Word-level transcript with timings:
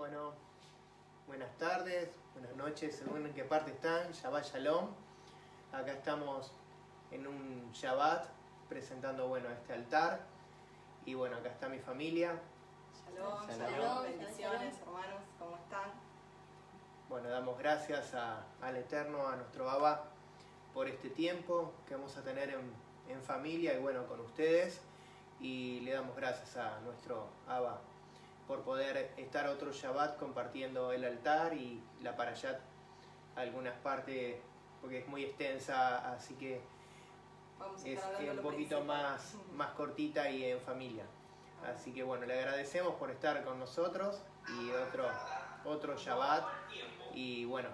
Bueno, 0.00 0.32
buenas 1.26 1.54
tardes, 1.58 2.08
buenas 2.32 2.56
noches, 2.56 2.96
según 2.96 3.26
en 3.26 3.34
qué 3.34 3.44
parte 3.44 3.70
están. 3.70 4.10
Shabbat 4.12 4.44
Shalom. 4.46 4.88
Acá 5.74 5.92
estamos 5.92 6.50
en 7.10 7.26
un 7.26 7.70
Shabbat 7.74 8.24
presentando 8.70 9.28
bueno 9.28 9.50
este 9.50 9.74
altar. 9.74 10.20
Y 11.04 11.12
bueno, 11.12 11.36
acá 11.36 11.50
está 11.50 11.68
mi 11.68 11.80
familia. 11.80 12.32
Shalom, 13.04 13.46
Shalom. 13.46 13.70
shalom, 13.74 14.02
bendiciones, 14.04 14.78
hermanos, 14.80 15.20
¿cómo 15.38 15.56
están? 15.56 15.90
Bueno, 17.10 17.28
damos 17.28 17.58
gracias 17.58 18.14
a- 18.14 18.42
al 18.62 18.76
Eterno, 18.78 19.28
a 19.28 19.36
nuestro 19.36 19.68
Abba, 19.68 20.04
por 20.72 20.88
este 20.88 21.10
tiempo 21.10 21.74
que 21.86 21.94
vamos 21.94 22.16
a 22.16 22.22
tener 22.22 22.48
en, 22.48 22.72
en 23.06 23.20
familia 23.22 23.74
y 23.74 23.82
bueno, 23.82 24.06
con 24.06 24.20
ustedes. 24.20 24.80
Y 25.40 25.80
le 25.80 25.92
damos 25.92 26.16
gracias 26.16 26.56
a 26.56 26.80
nuestro 26.80 27.26
Abba 27.46 27.82
por 28.50 28.62
poder 28.62 29.12
estar 29.16 29.46
otro 29.46 29.70
Shabbat 29.70 30.18
compartiendo 30.18 30.90
el 30.90 31.04
altar 31.04 31.54
y 31.54 31.80
la 32.02 32.16
Parashat, 32.16 32.58
algunas 33.36 33.78
partes, 33.78 34.38
porque 34.80 34.98
es 34.98 35.06
muy 35.06 35.22
extensa, 35.22 36.12
así 36.12 36.34
que 36.34 36.60
Vamos 37.60 37.84
a 37.84 37.88
es 37.88 38.00
un 38.02 38.38
poquito 38.38 38.78
principal. 38.78 38.84
más, 38.84 39.36
más 39.54 39.70
cortita 39.74 40.28
y 40.28 40.46
en 40.46 40.60
familia. 40.62 41.04
Así 41.64 41.92
que 41.92 42.02
bueno, 42.02 42.26
le 42.26 42.40
agradecemos 42.40 42.96
por 42.96 43.12
estar 43.12 43.44
con 43.44 43.60
nosotros 43.60 44.20
y 44.48 44.70
otro, 44.72 45.06
otro 45.64 45.96
Shabbat. 45.96 46.44
Y 47.14 47.44
bueno, 47.44 47.68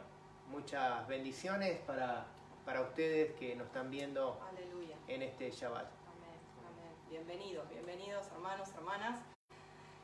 muchas 0.50 1.08
bendiciones 1.08 1.78
para, 1.86 2.26
para 2.66 2.82
ustedes 2.82 3.32
que 3.36 3.56
nos 3.56 3.68
están 3.68 3.90
viendo 3.90 4.38
Aleluya. 4.50 4.96
en 5.08 5.22
este 5.22 5.50
Shabbat. 5.50 5.86
Amén, 5.86 6.38
amén. 6.68 6.92
Bienvenidos, 7.08 7.66
bienvenidos 7.70 8.26
hermanos, 8.26 8.68
hermanas. 8.74 9.35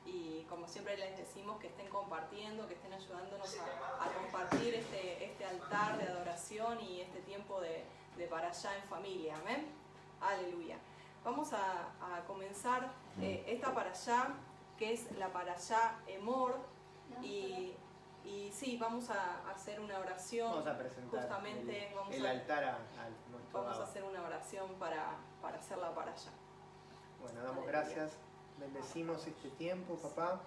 Y 0.04 0.42
como 0.48 0.66
siempre 0.66 0.96
les 0.96 1.16
decimos 1.16 1.58
que 1.60 1.68
estén 1.68 1.88
compartiendo, 1.88 2.66
que 2.66 2.74
estén 2.74 2.92
ayudándonos 2.92 3.56
a, 3.58 4.04
a 4.04 4.12
compartir 4.12 4.74
este, 4.74 5.24
este 5.24 5.44
altar 5.44 5.96
de 5.98 6.08
adoración 6.08 6.80
y 6.80 7.00
este 7.00 7.20
tiempo 7.20 7.60
de, 7.60 7.84
de 8.16 8.26
para 8.26 8.48
allá 8.48 8.76
en 8.76 8.82
familia. 8.84 9.36
Amén. 9.36 9.68
Aleluya. 10.20 10.78
Vamos 11.24 11.52
a, 11.52 11.92
a 12.00 12.24
comenzar 12.26 12.90
eh, 13.20 13.44
esta 13.46 13.72
para 13.72 13.90
allá, 13.90 14.34
que 14.76 14.92
es 14.92 15.10
la 15.12 15.32
para 15.32 15.52
allá 15.54 16.00
Emor. 16.08 16.56
Y, 17.22 17.74
y 18.24 18.50
sí, 18.52 18.76
vamos 18.78 19.08
a 19.10 19.48
hacer 19.50 19.78
una 19.80 19.98
oración. 20.00 20.50
Vamos 20.50 20.66
a 20.66 20.78
presentar 20.78 21.20
Justamente 21.20 21.88
el, 21.88 21.94
vamos 21.94 22.14
el 22.14 22.26
a- 22.26 22.30
altar 22.30 22.64
a, 22.64 22.74
a 22.76 23.08
nuestro 23.30 23.62
Vamos 23.62 23.78
a 23.78 23.82
hacer 23.84 24.02
una 24.02 24.22
oración 24.22 24.74
para, 24.80 25.14
para 25.40 25.58
hacerla 25.58 25.94
para 25.94 26.10
allá. 26.12 26.30
Bueno, 27.20 27.40
damos 27.42 27.58
Aleluya. 27.64 27.72
gracias. 27.72 28.18
Bendecimos 28.58 29.26
este 29.26 29.48
tiempo, 29.50 29.96
papá. 29.96 30.40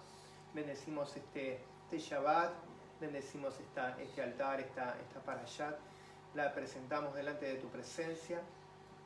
Bendecimos 0.54 1.16
este, 1.16 1.60
este 1.84 1.98
Shabbat. 1.98 2.52
Bendecimos 3.00 3.58
esta, 3.60 4.00
este 4.00 4.22
altar, 4.22 4.60
esta, 4.60 4.96
esta 4.98 5.20
parashat. 5.20 5.76
La 6.34 6.54
presentamos 6.54 7.14
delante 7.14 7.46
de 7.46 7.56
tu 7.56 7.68
presencia. 7.68 8.40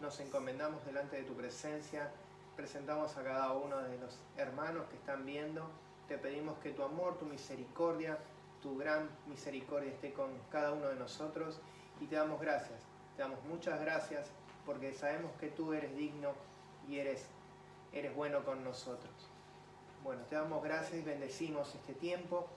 Nos 0.01 0.20
encomendamos 0.20 0.84
delante 0.84 1.17
de 1.17 1.25
tu 1.25 1.34
presencia. 1.34 2.11
Presentamos 2.57 3.17
a 3.17 3.25
cada 3.25 3.53
uno 3.53 3.79
de 3.79 3.98
los 3.98 4.19
hermanos 4.37 4.87
que 4.91 4.97
están 4.97 5.27
viendo. 5.27 5.69
Te 6.09 6.19
pedimos 6.19 6.59
que 6.59 6.70
tu 6.70 6.83
amor, 6.83 7.19
tu 7.19 7.27
misericordia, 7.27 8.19
tu 8.62 8.77
gran 8.79 9.09
misericordia 9.27 9.92
esté 9.92 10.12
con 10.12 10.31
cada 10.51 10.73
uno 10.73 10.89
de 10.89 10.97
nosotros. 10.97 11.61
Y 12.01 12.07
te 12.07 12.17
damos 12.17 12.41
gracias. 12.41 12.81
Te 13.17 13.23
damos 13.23 13.42
muchas 13.45 13.81
gracias 13.81 14.31
porque 14.64 14.92
sabemos 14.92 15.33
que 15.41 15.48
tú 15.48 15.73
eres 15.73 15.97
digno 15.97 16.33
y 16.89 16.98
eres 16.98 17.27
eres 17.92 18.14
bueno 18.14 18.44
con 18.44 18.64
nosotros. 18.64 19.12
Bueno, 20.02 20.22
te 20.30 20.36
damos 20.36 20.62
gracias 20.62 20.94
y 20.94 21.02
bendecimos 21.02 21.74
este 21.74 21.94
tiempo 21.94 22.48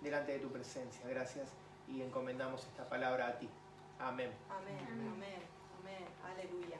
delante 0.00 0.32
de 0.32 0.38
tu 0.40 0.48
presencia. 0.48 1.06
Gracias 1.08 1.48
y 1.88 2.02
encomendamos 2.02 2.64
esta 2.64 2.88
palabra 2.88 3.28
a 3.28 3.38
ti. 3.38 3.48
Amén. 3.98 4.32
Amén, 4.48 4.78
amén, 4.88 5.42
amén, 5.80 6.04
aleluya. 6.24 6.78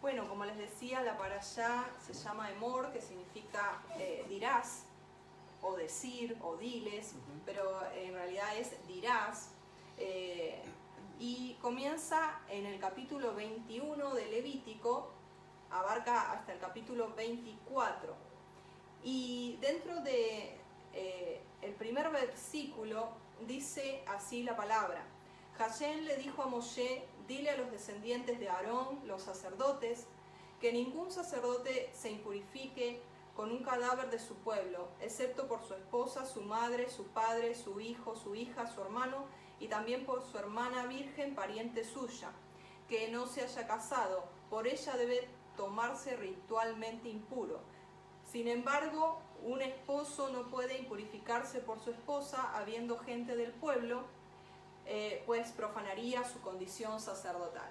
Bueno, 0.00 0.28
como 0.28 0.44
les 0.44 0.56
decía, 0.58 1.02
la 1.02 1.16
para 1.16 1.36
allá 1.36 1.86
se 1.98 2.12
llama 2.12 2.50
emor, 2.50 2.92
que 2.92 3.00
significa 3.00 3.82
eh, 3.96 4.24
dirás, 4.28 4.84
o 5.62 5.76
decir, 5.76 6.36
o 6.42 6.56
diles, 6.56 7.14
pero 7.46 7.80
en 7.94 8.12
realidad 8.12 8.56
es 8.58 8.86
dirás. 8.86 9.50
Eh, 9.96 10.62
y 11.18 11.56
comienza 11.62 12.40
en 12.50 12.66
el 12.66 12.78
capítulo 12.80 13.34
21 13.34 14.14
de 14.14 14.26
Levítico, 14.26 15.13
abarca 15.74 16.32
hasta 16.32 16.52
el 16.52 16.58
capítulo 16.58 17.12
24. 17.14 18.14
Y 19.02 19.58
dentro 19.60 20.00
de 20.00 20.56
eh, 20.94 21.42
el 21.62 21.74
primer 21.74 22.10
versículo 22.10 23.08
dice 23.46 24.04
así 24.06 24.42
la 24.42 24.56
palabra. 24.56 25.04
Hashem 25.58 26.04
le 26.04 26.16
dijo 26.16 26.42
a 26.42 26.46
Moshe, 26.46 27.04
dile 27.28 27.50
a 27.50 27.56
los 27.56 27.70
descendientes 27.70 28.38
de 28.38 28.48
Aarón, 28.48 29.00
los 29.04 29.22
sacerdotes, 29.22 30.06
que 30.60 30.72
ningún 30.72 31.10
sacerdote 31.10 31.90
se 31.92 32.10
impurifique 32.10 33.00
con 33.36 33.50
un 33.50 33.62
cadáver 33.64 34.10
de 34.10 34.18
su 34.18 34.34
pueblo, 34.36 34.88
excepto 35.00 35.48
por 35.48 35.62
su 35.64 35.74
esposa, 35.74 36.24
su 36.24 36.42
madre, 36.42 36.88
su 36.88 37.06
padre, 37.08 37.54
su 37.54 37.80
hijo, 37.80 38.14
su 38.14 38.34
hija, 38.34 38.66
su 38.72 38.80
hermano 38.80 39.26
y 39.58 39.68
también 39.68 40.06
por 40.06 40.22
su 40.24 40.38
hermana 40.38 40.86
virgen, 40.86 41.34
pariente 41.34 41.84
suya, 41.84 42.30
que 42.88 43.08
no 43.08 43.26
se 43.26 43.42
haya 43.42 43.66
casado, 43.66 44.24
por 44.50 44.68
ella 44.68 44.96
debe 44.96 45.28
tomarse 45.56 46.16
ritualmente 46.16 47.08
impuro. 47.08 47.60
Sin 48.30 48.48
embargo, 48.48 49.20
un 49.42 49.60
esposo 49.62 50.30
no 50.30 50.48
puede 50.48 50.78
impurificarse 50.78 51.60
por 51.60 51.78
su 51.80 51.90
esposa, 51.90 52.56
habiendo 52.56 52.98
gente 52.98 53.36
del 53.36 53.52
pueblo, 53.52 54.02
eh, 54.86 55.22
pues 55.26 55.52
profanaría 55.52 56.24
su 56.24 56.40
condición 56.40 57.00
sacerdotal. 57.00 57.70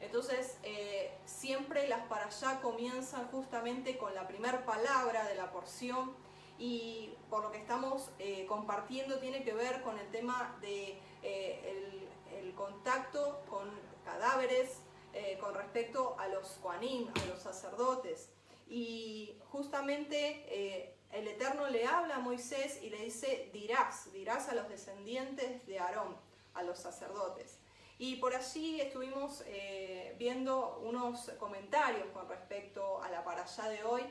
Entonces, 0.00 0.58
eh, 0.64 1.16
siempre 1.24 1.88
las 1.88 2.06
para 2.06 2.26
allá 2.26 2.60
comienzan 2.60 3.28
justamente 3.28 3.96
con 3.96 4.14
la 4.14 4.26
primera 4.26 4.64
palabra 4.64 5.24
de 5.28 5.36
la 5.36 5.52
porción 5.52 6.12
y 6.58 7.14
por 7.30 7.44
lo 7.44 7.52
que 7.52 7.58
estamos 7.58 8.10
eh, 8.18 8.44
compartiendo 8.46 9.18
tiene 9.18 9.44
que 9.44 9.54
ver 9.54 9.82
con 9.82 9.98
el 9.98 10.08
tema 10.10 10.56
de 10.60 11.00
el 11.22 12.54
contacto 12.54 13.40
con 13.48 13.70
cadáveres 14.04 14.80
eh, 15.14 15.38
con 15.40 15.54
respecto 15.54 16.16
a 16.18 16.28
los 16.28 16.48
Koanim, 16.62 17.08
a 17.08 17.26
los 17.26 17.40
sacerdotes. 17.40 18.30
Y 18.68 19.36
justamente 19.50 20.44
eh, 20.48 20.94
el 21.10 21.28
Eterno 21.28 21.68
le 21.68 21.86
habla 21.86 22.16
a 22.16 22.18
Moisés 22.18 22.80
y 22.82 22.90
le 22.90 22.98
dice, 23.04 23.50
dirás, 23.52 24.12
dirás 24.12 24.48
a 24.48 24.54
los 24.54 24.68
descendientes 24.68 25.66
de 25.66 25.78
Aarón, 25.78 26.16
a 26.54 26.62
los 26.62 26.78
sacerdotes. 26.78 27.58
Y 27.98 28.16
por 28.16 28.34
allí 28.34 28.80
estuvimos 28.80 29.44
eh, 29.46 30.16
viendo 30.18 30.80
unos 30.84 31.30
comentarios 31.38 32.06
con 32.12 32.28
respecto 32.28 33.02
a 33.02 33.10
la 33.10 33.22
para 33.22 33.42
allá 33.44 33.68
de 33.68 33.84
hoy. 33.84 34.02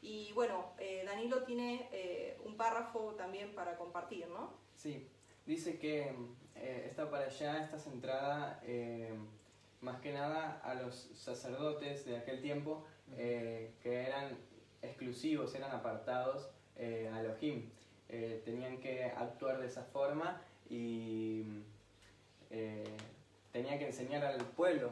Y 0.00 0.32
bueno, 0.32 0.72
Danilo 1.06 1.44
tiene 1.44 2.36
un 2.44 2.58
párrafo 2.58 3.14
también 3.16 3.54
para 3.54 3.74
compartir, 3.76 4.28
¿no? 4.28 4.52
Sí, 4.76 5.08
dice 5.46 5.78
que 5.78 6.14
esta 6.54 7.10
para 7.10 7.26
allá 7.26 7.62
está 7.62 7.78
centrada 7.78 8.60
eh, 8.64 9.12
más 9.84 10.00
que 10.00 10.12
nada 10.12 10.60
a 10.64 10.74
los 10.74 10.94
sacerdotes 11.14 12.04
de 12.06 12.16
aquel 12.16 12.40
tiempo 12.40 12.84
eh, 13.16 13.74
que 13.82 14.06
eran 14.06 14.36
exclusivos, 14.82 15.54
eran 15.54 15.70
apartados 15.70 16.48
eh, 16.76 17.10
a 17.12 17.20
Elohim. 17.20 17.70
Eh, 18.08 18.42
tenían 18.44 18.80
que 18.80 19.04
actuar 19.04 19.60
de 19.60 19.66
esa 19.66 19.84
forma 19.84 20.40
y 20.68 21.44
eh, 22.50 22.84
tenían 23.52 23.78
que 23.78 23.86
enseñar 23.86 24.24
al 24.24 24.40
pueblo 24.44 24.90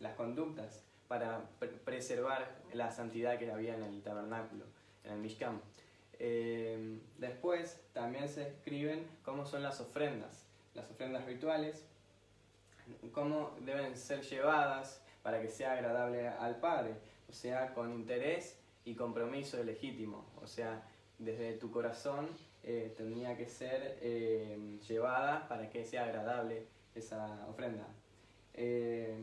las 0.00 0.14
conductas 0.16 0.82
para 1.06 1.48
pre- 1.60 1.68
preservar 1.68 2.48
la 2.72 2.90
santidad 2.90 3.38
que 3.38 3.48
había 3.50 3.76
en 3.76 3.84
el 3.84 4.02
tabernáculo, 4.02 4.64
en 5.04 5.12
el 5.12 5.18
Mishkan. 5.18 5.60
Después 7.18 7.80
también 7.92 8.28
se 8.28 8.48
escriben 8.48 9.06
cómo 9.24 9.46
son 9.46 9.62
las 9.62 9.80
ofrendas, 9.80 10.44
las 10.74 10.90
ofrendas 10.90 11.26
rituales, 11.26 11.86
cómo 13.12 13.56
deben 13.60 13.96
ser 13.96 14.22
llevadas 14.22 15.02
para 15.22 15.40
que 15.40 15.48
sea 15.48 15.72
agradable 15.72 16.28
al 16.28 16.60
Padre, 16.60 16.94
o 17.28 17.32
sea, 17.32 17.74
con 17.74 17.92
interés 17.92 18.58
y 18.84 18.94
compromiso 18.94 19.62
legítimo, 19.62 20.24
o 20.40 20.46
sea, 20.46 20.82
desde 21.18 21.54
tu 21.54 21.70
corazón 21.70 22.28
eh, 22.62 22.94
tendría 22.96 23.36
que 23.36 23.46
ser 23.46 23.98
eh, 24.00 24.78
llevada 24.88 25.48
para 25.48 25.68
que 25.68 25.84
sea 25.84 26.04
agradable 26.04 26.66
esa 26.94 27.46
ofrenda. 27.48 27.86
Eh, 28.54 29.16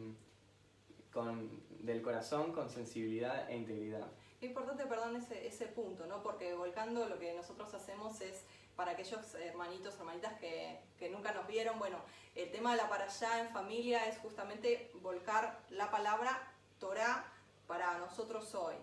con, 1.12 1.50
del 1.80 2.02
corazón 2.02 2.52
con 2.52 2.70
sensibilidad 2.70 3.50
e 3.50 3.56
integridad. 3.56 4.06
Qué 4.40 4.48
importante, 4.48 4.86
perdón, 4.86 5.16
ese, 5.16 5.48
ese 5.48 5.68
punto, 5.68 6.06
¿no? 6.08 6.22
Porque 6.22 6.54
volcando 6.54 7.08
lo 7.08 7.18
que 7.18 7.34
nosotros 7.34 7.74
hacemos 7.74 8.20
es 8.20 8.44
para 8.76 8.92
aquellos 8.92 9.34
hermanitos, 9.36 9.96
hermanitas 9.96 10.34
que, 10.40 10.80
que 10.98 11.10
nunca 11.10 11.32
nos 11.34 11.48
vieron, 11.48 11.80
bueno, 11.80 11.98
el 12.36 12.52
tema 12.52 12.72
de 12.72 12.78
la 12.78 12.90
para 12.90 13.06
allá 13.06 13.40
en 13.42 13.50
familia 13.50 14.06
es 14.08 14.18
justamente 14.20 14.92
volcar 14.96 15.64
la 15.70 15.90
palabra 15.90 16.52
Torah 16.80 17.32
para 17.68 17.98
nosotros 17.98 18.54
hoy. 18.56 18.76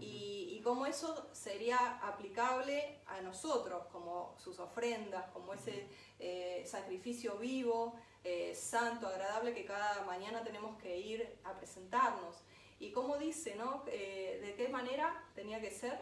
y, 0.00 0.48
y 0.52 0.60
cómo 0.62 0.86
eso 0.86 1.28
sería 1.32 1.98
aplicable 2.02 3.00
a 3.08 3.20
nosotros, 3.22 3.86
como 3.90 4.36
sus 4.38 4.60
ofrendas, 4.60 5.28
como 5.32 5.52
ese 5.52 5.88
eh, 6.20 6.62
sacrificio 6.64 7.36
vivo, 7.38 7.98
eh, 8.22 8.54
santo, 8.54 9.08
agradable 9.08 9.54
que 9.54 9.64
cada 9.64 10.04
mañana 10.04 10.44
tenemos 10.44 10.80
que 10.80 10.96
ir 10.98 11.38
a 11.44 11.54
presentarnos. 11.54 12.36
Y 12.78 12.92
cómo 12.92 13.18
dice, 13.18 13.56
¿no? 13.56 13.84
Eh, 13.88 14.38
¿De 14.42 14.54
qué 14.54 14.68
manera 14.68 15.24
tenía 15.34 15.60
que 15.60 15.70
ser? 15.70 15.98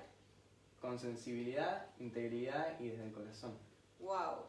Con 0.81 0.99
sensibilidad, 0.99 1.87
integridad 1.99 2.79
y 2.81 2.89
desde 2.89 3.05
el 3.05 3.13
corazón. 3.13 3.59
¡Wow! 4.01 4.45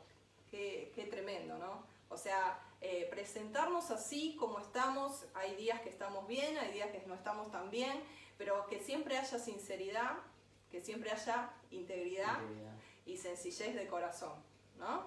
Qué, 0.49 0.91
qué 0.95 1.05
tremendo, 1.05 1.57
¿no? 1.57 1.83
O 2.09 2.17
sea, 2.17 2.59
eh, 2.81 3.07
presentarnos 3.11 3.91
así 3.91 4.35
como 4.39 4.59
estamos, 4.59 5.25
hay 5.33 5.55
días 5.55 5.81
que 5.81 5.89
estamos 5.89 6.27
bien, 6.27 6.57
hay 6.57 6.71
días 6.71 6.89
que 6.91 7.03
no 7.07 7.13
estamos 7.15 7.51
tan 7.51 7.69
bien, 7.69 7.99
pero 8.37 8.65
que 8.67 8.79
siempre 8.79 9.17
haya 9.17 9.37
sinceridad, 9.39 10.17
que 10.71 10.81
siempre 10.81 11.11
haya 11.11 11.51
integridad, 11.71 12.41
Integridad. 12.41 12.73
y 13.05 13.17
sencillez 13.17 13.75
de 13.75 13.87
corazón, 13.87 14.33
¿no? 14.77 15.03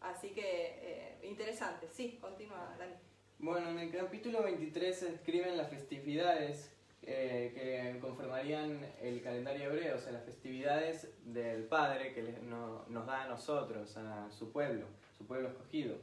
Así 0.00 0.30
que 0.30 0.42
eh, 0.80 1.18
interesante, 1.22 1.88
sí, 1.92 2.18
continúa, 2.20 2.74
Dani. 2.78 2.94
Bueno, 3.38 3.70
en 3.70 3.78
el 3.78 3.92
capítulo 3.92 4.42
23 4.42 4.98
se 4.98 5.12
describen 5.12 5.56
las 5.56 5.70
festividades 5.70 6.70
eh, 7.12 7.52
que 7.54 7.98
conformarían 8.00 8.84
el 9.02 9.20
calendario 9.22 9.70
hebreo, 9.72 9.96
o 9.96 9.98
sea, 9.98 10.12
las 10.12 10.24
festividades 10.24 11.08
del 11.24 11.64
Padre 11.64 12.14
que 12.14 12.22
no- 12.42 12.84
nos 12.88 13.04
da 13.06 13.22
a 13.22 13.28
nosotros, 13.28 13.96
a 13.96 14.30
su 14.30 14.52
pueblo, 14.52 14.86
su 15.18 15.26
pueblo 15.26 15.48
escogido, 15.48 15.96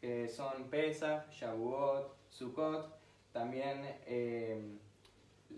que 0.00 0.26
son 0.28 0.70
Pesach, 0.70 1.28
Shavuot, 1.30 2.16
Sukkot, 2.30 2.94
también 3.32 3.82
eh, 4.06 4.78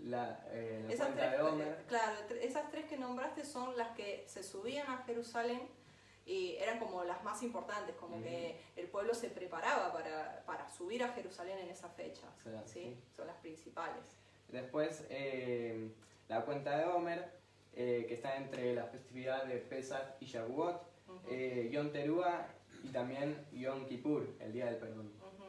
la, 0.03 0.43
eh, 0.49 0.83
la 0.87 0.93
Esas 0.93 1.15
tres, 1.15 1.31
de 1.31 1.41
Omer. 1.41 1.85
claro, 1.87 2.13
esas 2.41 2.69
tres 2.69 2.85
que 2.85 2.97
nombraste 2.97 3.45
son 3.45 3.77
las 3.77 3.95
que 3.95 4.25
se 4.27 4.43
subían 4.43 4.87
a 4.91 4.97
Jerusalén 5.05 5.61
y 6.25 6.55
eran 6.57 6.79
como 6.79 7.05
las 7.05 7.23
más 7.23 7.41
importantes, 7.43 7.95
como 7.95 8.21
que 8.21 8.59
el 8.75 8.87
pueblo 8.87 9.13
se 9.13 9.29
preparaba 9.29 9.93
para, 9.93 10.43
para 10.45 10.67
subir 10.69 11.01
a 11.01 11.09
Jerusalén 11.13 11.57
en 11.59 11.69
esa 11.69 11.87
fecha, 11.87 12.27
O 12.37 12.41
sea, 12.41 12.61
¿sí? 12.67 12.81
sí. 12.83 12.97
Son 13.15 13.25
las 13.27 13.37
principales. 13.37 14.03
Después 14.49 15.05
eh, 15.09 15.89
la 16.29 16.45
cuenta 16.45 16.77
de 16.77 16.85
Omer, 16.85 17.31
eh, 17.73 18.05
que 18.07 18.13
está 18.13 18.37
entre 18.37 18.73
la 18.73 18.85
festividad 18.85 19.45
de 19.45 19.57
Pesach 19.57 20.15
y 20.19 20.25
Shavuot, 20.25 20.81
Ujú, 21.07 21.19
eh, 21.29 21.69
Yom 21.71 21.91
Teruah 21.91 22.47
y 22.83 22.89
también 22.89 23.45
Yom 23.53 23.85
Kippur, 23.85 24.27
el 24.39 24.51
día 24.53 24.65
del 24.65 24.77
perdón. 24.77 25.11
ujú. 25.21 25.45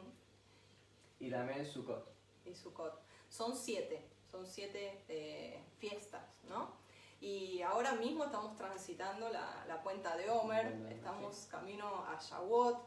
Y 1.21 1.31
también 1.31 1.65
Sukkot. 1.67 2.09
y 2.45 2.55
Sukkot. 2.55 3.00
Son 3.29 3.56
siete, 3.56 4.05
son 4.31 4.47
siete 4.47 5.03
eh, 5.09 5.61
fiestas, 5.79 6.23
¿no? 6.49 6.77
Y 7.21 7.61
ahora 7.62 7.95
mismo 7.95 8.25
estamos 8.25 8.56
transitando 8.56 9.29
la, 9.29 9.65
la 9.67 9.83
cuenta 9.83 10.17
de 10.17 10.31
Omer, 10.31 10.71
Bueno, 10.71 10.89
estamos 10.91 11.49
camino 11.50 12.05
a 12.06 12.19
Shavuot. 12.21 12.79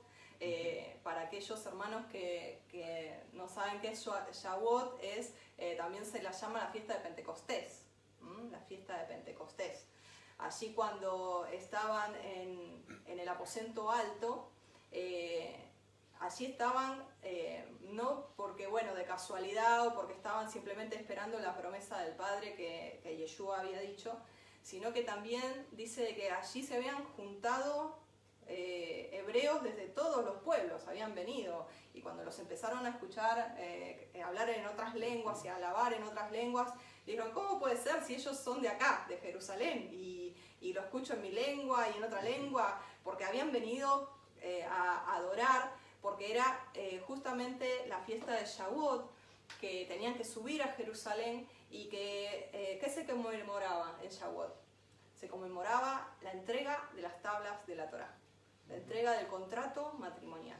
Eh, 0.44 0.98
para 1.04 1.22
aquellos 1.24 1.64
hermanos 1.68 2.06
que, 2.12 2.64
que 2.70 3.16
no 3.34 3.48
saben 3.48 3.80
qué 3.82 3.90
es 3.92 4.04
Shavuot, 4.04 5.00
es, 5.04 5.36
eh, 5.62 5.76
también 5.76 6.04
se 6.04 6.24
la 6.24 6.32
llama 6.32 6.58
la 6.58 6.68
fiesta 6.70 6.96
de 6.96 7.02
Pentecostés, 7.02 7.84
la 8.50 8.60
fiesta 8.62 8.98
de 8.98 9.06
Pentecostés. 9.06 9.86
Allí 10.40 10.74
cuando 10.74 11.46
estaban 11.46 12.16
en, 12.16 12.84
en 13.06 13.20
el 13.20 13.30
aposento 13.30 13.92
alto, 13.92 14.50
eh, 14.92 15.56
allí 16.20 16.46
estaban 16.48 17.06
eh, 17.22 17.64
no 17.82 18.26
porque, 18.36 18.66
bueno, 18.66 18.96
de 18.96 19.06
casualidad 19.06 19.86
o 19.86 19.94
porque 19.94 20.14
estaban 20.14 20.50
simplemente 20.50 20.96
esperando 20.96 21.38
la 21.38 21.56
promesa 21.56 22.00
del 22.00 22.16
Padre 22.16 22.56
que, 22.56 23.00
que 23.04 23.18
Yeshua 23.18 23.60
había 23.60 23.82
dicho, 23.82 24.18
sino 24.64 24.92
que 24.92 25.04
también 25.04 25.68
dice 25.74 26.16
que 26.16 26.32
allí 26.32 26.64
se 26.64 26.78
habían 26.78 27.04
juntado 27.16 28.00
eh, 28.48 29.10
hebreos 29.14 29.64
desde 29.64 29.88
todos 29.88 30.24
los 30.26 30.38
pueblos, 30.42 30.88
habían 30.88 31.16
venido, 31.16 31.68
y 31.94 32.02
cuando 32.02 32.24
los 32.24 32.38
empezaron 32.40 32.86
a 32.86 32.90
escuchar 32.90 33.56
eh, 33.58 34.12
hablar 34.26 34.50
en 34.50 34.66
otras 34.66 34.96
lenguas 34.96 35.44
y 35.46 35.48
a 35.48 35.56
alabar 35.56 35.94
en 35.94 36.04
otras 36.04 36.32
lenguas, 36.32 36.74
dijeron, 37.06 37.32
¿cómo 37.32 37.60
puede 37.60 37.78
ser 37.78 38.04
si 38.04 38.16
ellos 38.16 38.38
son 38.38 38.62
de 38.62 38.70
acá, 38.70 39.06
de 39.08 39.18
Jerusalén? 39.18 39.90
Y, 39.92 40.36
y 40.62 40.74
lo 40.74 40.82
escucho 40.82 41.14
en 41.14 41.22
mi 41.22 41.32
lengua 41.32 41.88
y 41.90 41.98
en 41.98 42.04
otra 42.04 42.22
lengua, 42.22 42.80
porque 43.04 43.26
habían 43.26 43.52
venido 43.52 44.10
eh, 44.42 44.64
a 44.64 45.16
adorar, 45.16 45.72
porque 46.02 46.32
era 46.32 46.68
eh, 46.74 47.04
justamente 47.06 47.86
la 47.88 48.00
fiesta 48.00 48.34
de 48.34 48.46
Shavuot, 48.46 49.12
que 49.60 49.86
tenían 49.86 50.16
que 50.16 50.24
subir 50.24 50.64
a 50.64 50.70
Jerusalén 50.70 51.48
y 51.70 51.90
que, 51.90 52.50
eh, 52.54 52.80
¿qué 52.82 52.90
se 52.90 53.06
conmemoraba 53.06 54.00
en 54.02 54.10
Shavuot? 54.10 54.56
Se 55.16 55.28
conmemoraba 55.28 56.16
la 56.22 56.32
entrega 56.32 56.90
de 56.96 57.02
las 57.02 57.22
tablas 57.22 57.66
de 57.68 57.76
la 57.76 57.90
Torá, 57.90 58.16
entrega 58.78 59.14
del 59.14 59.28
contrato 59.28 59.94
matrimonial. 60.00 60.60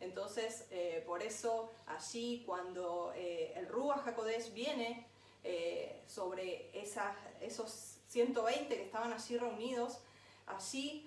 Entonces, 0.00 0.66
eh, 0.70 1.02
por 1.06 1.22
eso 1.22 1.70
allí 1.86 2.42
cuando 2.46 3.12
eh, 3.14 3.52
el 3.54 3.68
Ruach 3.68 4.06
HaKodesh 4.06 4.52
viene 4.52 5.06
eh, 5.44 6.02
sobre 6.06 6.70
esas, 6.78 7.14
esos 7.40 7.98
120 8.08 8.74
que 8.74 8.82
estaban 8.82 9.12
allí 9.12 9.36
reunidos, 9.36 9.98
allí 10.46 11.06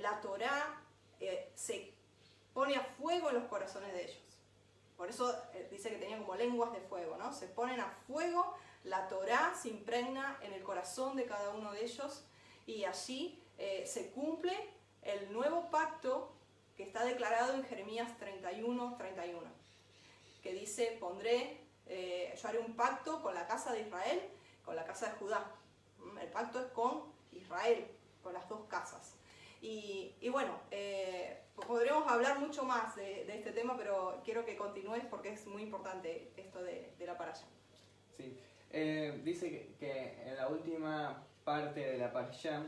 la 0.00 0.18
Torá 0.22 0.80
se 1.54 1.92
pone 2.54 2.76
a 2.76 2.82
fuego 2.82 3.28
en 3.28 3.34
los 3.34 3.44
corazones 3.44 3.92
de 3.92 4.04
ellos. 4.04 4.22
Por 4.96 5.10
eso 5.10 5.36
dice 5.70 5.90
que 5.90 5.96
tenían 5.96 6.20
como 6.20 6.36
lenguas 6.36 6.72
de 6.72 6.80
fuego, 6.80 7.18
¿no? 7.18 7.34
Se 7.34 7.46
ponen 7.46 7.78
a 7.78 7.90
fuego, 8.06 8.54
la 8.84 9.06
Torá 9.08 9.52
se 9.60 9.68
impregna 9.68 10.38
en 10.40 10.54
el 10.54 10.62
corazón 10.62 11.14
de 11.16 11.26
cada 11.26 11.50
uno 11.50 11.72
de 11.72 11.84
ellos 11.84 12.24
y 12.66 12.84
allí 12.84 13.38
se 13.84 14.10
cumple 14.12 14.56
el 15.02 15.32
nuevo 15.32 15.70
pacto 15.70 16.32
que 16.76 16.82
está 16.82 17.04
declarado 17.04 17.54
en 17.54 17.64
Jeremías 17.64 18.16
31, 18.18 18.96
31, 18.96 19.40
que 20.42 20.52
dice, 20.52 20.96
pondré, 20.98 21.58
eh, 21.86 22.34
yo 22.40 22.48
haré 22.48 22.58
un 22.58 22.74
pacto 22.74 23.22
con 23.22 23.34
la 23.34 23.46
casa 23.46 23.72
de 23.72 23.82
Israel, 23.82 24.20
con 24.64 24.76
la 24.76 24.84
casa 24.84 25.10
de 25.10 25.12
Judá. 25.18 25.50
¿Mm? 25.98 26.18
El 26.18 26.28
pacto 26.28 26.60
es 26.60 26.66
con 26.72 27.04
Israel, 27.32 27.86
con 28.22 28.32
las 28.32 28.48
dos 28.48 28.66
casas. 28.68 29.14
Y, 29.60 30.14
y 30.20 30.28
bueno, 30.30 30.58
eh, 30.70 31.38
podríamos 31.66 32.10
hablar 32.10 32.38
mucho 32.38 32.64
más 32.64 32.96
de, 32.96 33.24
de 33.26 33.34
este 33.34 33.52
tema, 33.52 33.76
pero 33.76 34.20
quiero 34.24 34.44
que 34.46 34.56
continúes 34.56 35.04
porque 35.04 35.30
es 35.30 35.46
muy 35.46 35.62
importante 35.62 36.32
esto 36.36 36.62
de, 36.62 36.94
de 36.98 37.06
la 37.06 37.18
paralla. 37.18 37.44
Sí. 38.16 38.38
Eh, 38.72 39.20
dice 39.24 39.50
que, 39.50 39.74
que 39.78 40.28
en 40.28 40.36
la 40.36 40.48
última 40.48 41.26
parte 41.44 41.80
de 41.80 41.98
la 41.98 42.12
Parashá 42.12 42.62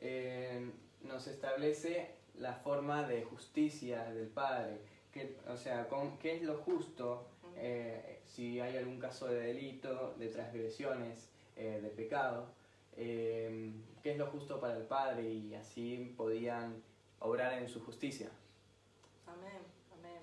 eh, 0.00 0.70
nos 1.06 1.26
establece 1.26 2.14
la 2.38 2.54
forma 2.54 3.06
de 3.06 3.24
justicia 3.24 4.04
del 4.10 4.28
Padre. 4.28 4.80
Que, 5.12 5.38
o 5.48 5.56
sea, 5.56 5.88
con, 5.88 6.18
qué 6.18 6.36
es 6.36 6.42
lo 6.42 6.58
justo 6.58 7.26
eh, 7.56 8.20
si 8.26 8.60
hay 8.60 8.76
algún 8.76 8.98
caso 8.98 9.28
de 9.28 9.40
delito, 9.40 10.14
de 10.18 10.28
transgresiones, 10.28 11.30
eh, 11.56 11.80
de 11.82 11.88
pecado. 11.88 12.48
eh, 12.98 13.72
qué 14.02 14.12
es 14.12 14.18
lo 14.18 14.26
justo 14.28 14.60
para 14.60 14.76
el 14.76 14.84
Padre 14.84 15.28
y 15.28 15.54
así 15.54 16.14
podían 16.16 16.80
obrar 17.18 17.54
en 17.54 17.68
su 17.68 17.84
justicia. 17.84 18.30
Amén, 19.26 19.62
amén. 19.98 20.22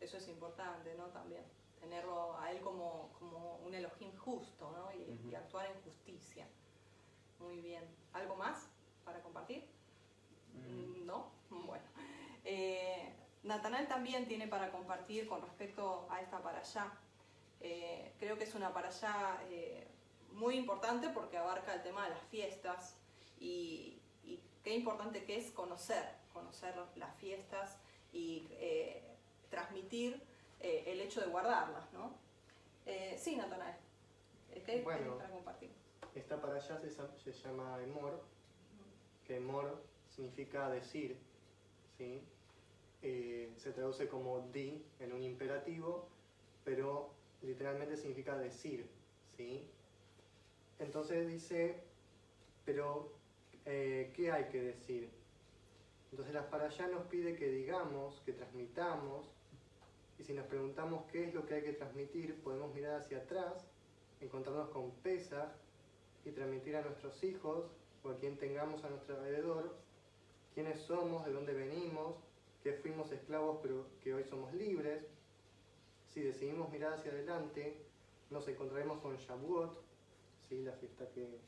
Eso 0.00 0.16
es 0.16 0.26
importante, 0.28 0.94
¿no? 0.96 1.04
También 1.10 1.44
tenerlo 1.80 2.36
a 2.38 2.50
él 2.52 2.60
como, 2.60 3.10
como 3.18 3.56
un 3.64 3.72
Elohim 3.74 4.16
justo, 4.16 4.70
¿no? 4.70 4.90
Y, 4.92 5.34
actuar 5.34 5.66
en 5.66 5.80
justicia. 5.82 6.46
Muy 7.38 7.60
bien. 7.60 7.84
¿Algo 8.12 8.36
más 8.36 8.68
para 9.04 9.22
compartir? 9.22 9.64
Eh, 12.52 13.14
Natanael 13.44 13.86
también 13.86 14.26
tiene 14.26 14.48
para 14.48 14.70
compartir 14.70 15.28
con 15.28 15.40
respecto 15.40 16.06
a 16.10 16.20
esta 16.20 16.42
para 16.42 16.58
allá. 16.58 16.92
creo 18.18 18.36
que 18.36 18.44
es 18.44 18.54
una 18.54 18.72
para 18.72 18.88
allá 18.88 19.38
muy 20.32 20.56
importante 20.56 21.08
porque 21.10 21.36
abarca 21.38 21.74
el 21.74 21.82
tema 21.82 22.04
de 22.04 22.10
las 22.10 22.22
fiestas 22.24 22.96
y, 23.38 24.00
y 24.24 24.40
qué 24.62 24.74
importante 24.74 25.24
que 25.24 25.36
es 25.36 25.50
conocer, 25.50 26.04
conocer 26.32 26.74
las 26.96 27.14
fiestas 27.16 27.78
y 28.12 28.46
eh, 28.52 29.02
transmitir 29.50 30.22
eh, 30.60 30.84
el 30.86 31.00
hecho 31.00 31.20
de 31.20 31.26
guardarlas, 31.26 31.92
¿no? 31.92 32.14
Eh, 32.86 33.16
sí, 33.18 33.36
Natanael. 33.36 33.76
¿Qué 34.52 34.60
tienes 34.60 34.84
Bueno. 34.84 35.16
para 35.16 35.30
compartir? 35.30 35.70
Esta 36.14 36.40
para 36.40 36.56
allá 36.56 36.80
se, 36.80 36.90
se 36.90 37.32
llama 37.32 37.78
Emor, 37.82 38.22
que 39.24 39.36
Emor 39.36 39.82
significa 40.08 40.68
decir, 40.68 41.18
¿sí? 41.96 42.22
Eh, 43.02 43.52
se 43.56 43.72
traduce 43.72 44.08
como 44.08 44.48
di 44.52 44.82
en 44.98 45.12
un 45.12 45.22
imperativo, 45.22 46.08
pero 46.64 47.10
literalmente 47.42 47.96
significa 47.96 48.36
decir, 48.36 48.86
¿sí? 49.36 49.66
Entonces 50.78 51.26
dice, 51.26 51.80
pero 52.64 53.12
eh, 53.64 54.12
¿qué 54.14 54.32
hay 54.32 54.44
que 54.44 54.60
decir? 54.60 55.10
Entonces 56.10 56.34
la 56.34 56.50
para 56.50 56.66
allá 56.66 56.88
nos 56.88 57.06
pide 57.06 57.36
que 57.36 57.48
digamos, 57.48 58.20
que 58.26 58.32
transmitamos, 58.32 59.34
y 60.18 60.24
si 60.24 60.34
nos 60.34 60.46
preguntamos 60.46 61.04
qué 61.10 61.24
es 61.24 61.34
lo 61.34 61.46
que 61.46 61.54
hay 61.54 61.62
que 61.62 61.72
transmitir, 61.72 62.42
podemos 62.42 62.74
mirar 62.74 63.00
hacia 63.00 63.18
atrás, 63.18 63.66
encontrarnos 64.20 64.68
con 64.68 64.90
Pesach, 65.02 65.50
y 66.24 66.30
transmitir 66.30 66.76
a 66.76 66.82
nuestros 66.82 67.22
hijos 67.24 67.70
o 68.04 68.10
a 68.10 68.16
quien 68.18 68.36
tengamos 68.36 68.84
a 68.84 68.90
nuestro 68.90 69.16
alrededor 69.16 69.74
quiénes 70.54 70.80
somos, 70.80 71.24
de 71.24 71.32
dónde 71.32 71.54
venimos, 71.54 72.16
que 72.62 72.74
fuimos 72.74 73.10
esclavos 73.12 73.58
pero 73.62 73.86
que 74.02 74.14
hoy 74.14 74.24
somos 74.24 74.52
libres. 74.54 75.04
Si 76.06 76.20
decidimos 76.20 76.68
mirar 76.70 76.94
hacia 76.94 77.12
adelante, 77.12 77.76
nos 78.30 78.46
encontraremos 78.48 79.00
con 79.00 79.16
Shavuot, 79.16 79.82
¿sí? 80.48 80.62
la 80.62 80.72
fiesta 80.72 81.08
que, 81.10 81.38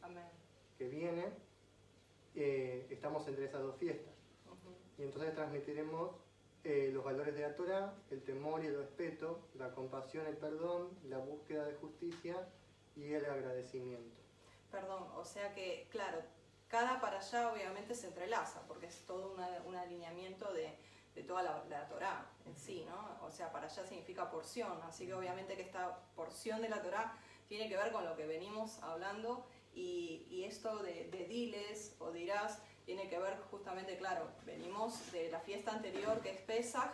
que 0.79 0.89
viene. 0.89 1.33
Eh, 2.35 2.87
estamos 2.91 3.27
entre 3.29 3.45
esas 3.45 3.63
dos 3.63 3.77
fiestas. 3.77 4.15
Ujú. 4.47 4.75
Y 4.99 5.03
entonces 5.03 5.35
transmitiremos 5.35 6.13
eh, 6.65 6.91
los 6.93 7.05
valores 7.05 7.35
de 7.35 7.43
la 7.43 7.55
Torah, 7.57 7.95
el 8.11 8.23
temor 8.23 8.63
y 8.65 8.69
el 8.69 8.77
respeto, 8.79 9.41
la 9.55 9.73
compasión, 9.75 10.27
el 10.27 10.37
perdón, 10.37 10.91
la 11.05 11.19
búsqueda 11.19 11.65
de 11.67 11.75
justicia 11.75 12.49
y 12.97 13.13
el 13.13 13.25
agradecimiento. 13.27 14.17
Perdón, 14.71 15.09
o 15.17 15.25
sea 15.25 15.53
que, 15.55 15.89
claro, 15.91 16.23
cada 16.69 17.01
para 17.01 17.19
allá 17.19 17.53
obviamente 17.53 17.95
se 17.95 18.07
entrelaza, 18.07 18.65
porque 18.67 18.87
es 18.87 19.05
todo 19.07 19.33
una- 19.35 19.63
un 19.67 19.75
alineamiento 19.75 20.51
de, 20.55 20.75
de 21.15 21.23
toda 21.23 21.43
la, 21.43 21.65
la 21.69 21.89
Torá 21.89 22.27
en 22.47 22.57
sí, 22.57 22.85
¿no? 22.89 23.27
O 23.27 23.31
sea, 23.31 23.53
para 23.53 23.67
allá 23.67 23.87
significa 23.87 24.31
porción, 24.31 24.81
así 24.83 25.07
que 25.07 25.15
obviamente 25.15 25.57
que 25.57 25.63
esta 25.63 25.99
porción 26.15 26.63
de 26.63 26.69
la 26.69 26.83
Torá 26.83 27.17
tiene 27.49 27.69
que 27.69 27.77
ver 27.77 27.93
con 27.93 28.05
lo 28.05 28.17
que 28.17 28.27
venimos 28.27 28.83
hablando 28.83 29.45
y, 29.75 30.27
y 30.31 30.45
esto 30.45 30.83
de, 30.83 31.09
de 31.11 31.25
diles 31.27 31.97
o 31.99 32.11
dirás 32.11 32.61
tiene 32.85 33.09
que 33.09 33.19
ver 33.19 33.39
justamente, 33.51 33.97
claro, 33.97 34.29
venimos 34.45 35.13
de 35.13 35.31
la 35.31 35.41
fiesta 35.41 35.73
anterior 35.73 36.21
que 36.21 36.31
es 36.31 36.41
Pesach 36.41 36.93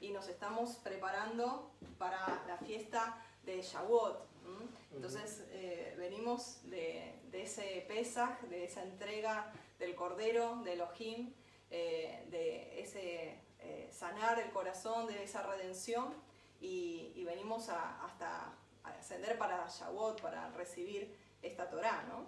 y 0.00 0.10
nos 0.10 0.28
estamos 0.28 0.76
preparando 0.76 1.70
para 1.98 2.44
la 2.46 2.56
fiesta 2.58 3.22
de 3.44 3.60
Shavuot. 3.60 4.26
¿m? 4.44 4.66
Entonces 4.94 5.44
eh, 5.50 5.94
venimos 5.98 6.62
de, 6.70 7.20
de 7.30 7.42
ese 7.42 7.84
Pesach, 7.86 8.40
de 8.42 8.64
esa 8.64 8.82
entrega 8.82 9.52
del 9.78 9.94
Cordero, 9.94 10.62
de 10.64 10.72
Elohim, 10.72 11.34
eh, 11.70 12.24
de 12.30 12.80
ese 12.80 13.38
eh, 13.68 13.88
sanar 13.92 14.38
el 14.38 14.50
corazón, 14.50 15.06
de 15.06 15.22
esa 15.24 15.42
redención 15.42 16.14
y, 16.60 17.12
y 17.16 17.24
venimos 17.24 17.68
a- 17.68 18.04
hasta 18.04 18.54
a 18.84 18.90
ascender 18.90 19.36
para 19.36 19.66
Shavuot, 19.68 20.20
para 20.22 20.48
recibir 20.52 21.12
esta 21.42 21.68
Torah, 21.68 22.04
¿no? 22.08 22.26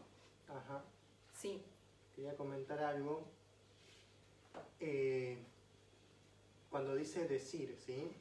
Ajá. 0.53 0.83
Sí. 1.33 1.63
Quería 2.17 2.37
comentar 2.37 2.81
algo. 2.81 3.23
Eh, 4.81 5.39
cuando 6.71 6.95
dice 6.97 7.29
decir, 7.29 7.77
¿sí? 7.79 8.13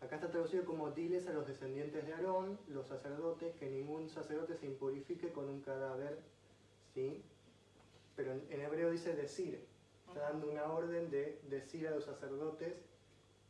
Acá 0.00 0.16
está 0.16 0.28
traducido 0.30 0.64
como 0.64 0.90
diles 0.90 1.26
a 1.28 1.32
los 1.32 1.46
descendientes 1.46 2.04
de 2.06 2.12
Aarón, 2.14 2.58
los 2.68 2.86
sacerdotes, 2.88 3.54
que 3.56 3.70
ningún 3.70 4.08
sacerdote 4.10 4.56
se 4.56 4.66
impurifique 4.66 5.32
con 5.32 5.48
un 5.48 5.60
cadáver, 5.62 6.18
¿sí? 6.94 7.22
Pero 8.16 8.32
en, 8.32 8.46
en 8.50 8.60
hebreo 8.60 8.90
dice 8.90 9.14
decir. 9.14 9.64
Está 10.08 10.20
dando 10.20 10.50
una 10.50 10.64
orden 10.72 11.10
de 11.10 11.40
decir 11.48 11.86
a 11.88 11.90
los 11.90 12.04
sacerdotes 12.04 12.74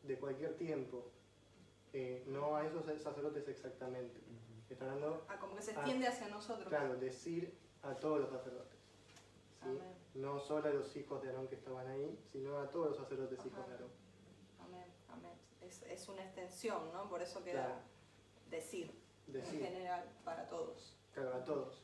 de 0.03 0.19
cualquier 0.19 0.57
tiempo. 0.57 1.11
Eh, 1.93 2.25
no 2.27 2.57
a 2.57 2.67
esos 2.67 2.85
sacerdotes 2.85 3.47
exactamente. 3.49 4.21
Está 4.69 4.87
dando, 4.87 5.25
Ah, 5.29 5.39
como 5.39 5.55
que 5.55 5.63
se 5.63 5.73
extiende 5.73 6.07
hacia 6.09 6.29
nosotros. 6.29 6.69
claro, 6.69 6.97
decir 6.97 7.57
a 7.83 7.95
todos 7.95 8.21
los 8.21 8.31
sacerdotes. 8.31 8.77
No 10.15 10.39
solo 10.41 10.69
a 10.69 10.73
los 10.73 10.95
hijos 10.97 11.23
de 11.23 11.29
Aarón 11.29 11.49
que 11.49 11.57
estaban 11.57 11.87
ahí, 11.89 12.19
sino 12.33 12.59
a 12.59 12.71
todos 12.71 12.89
los 12.91 12.97
sacerdotes 12.97 13.39
hijos 13.45 13.59
Ajá. 13.59 13.67
de 13.69 13.73
Aarón. 13.75 13.91
Amén, 14.61 14.87
amén. 15.09 15.33
Es, 15.61 15.83
es 15.83 16.09
una 16.09 16.23
extensión, 16.25 16.93
¿no? 16.93 17.09
Por 17.09 17.21
eso 17.23 17.43
queda 17.45 17.65
Claro. 17.67 17.81
decir, 18.51 18.93
en 19.33 19.45
general, 19.45 20.05
para 20.25 20.47
todos. 20.49 20.97
claro, 21.13 21.35
a 21.35 21.45
todos. 21.45 21.83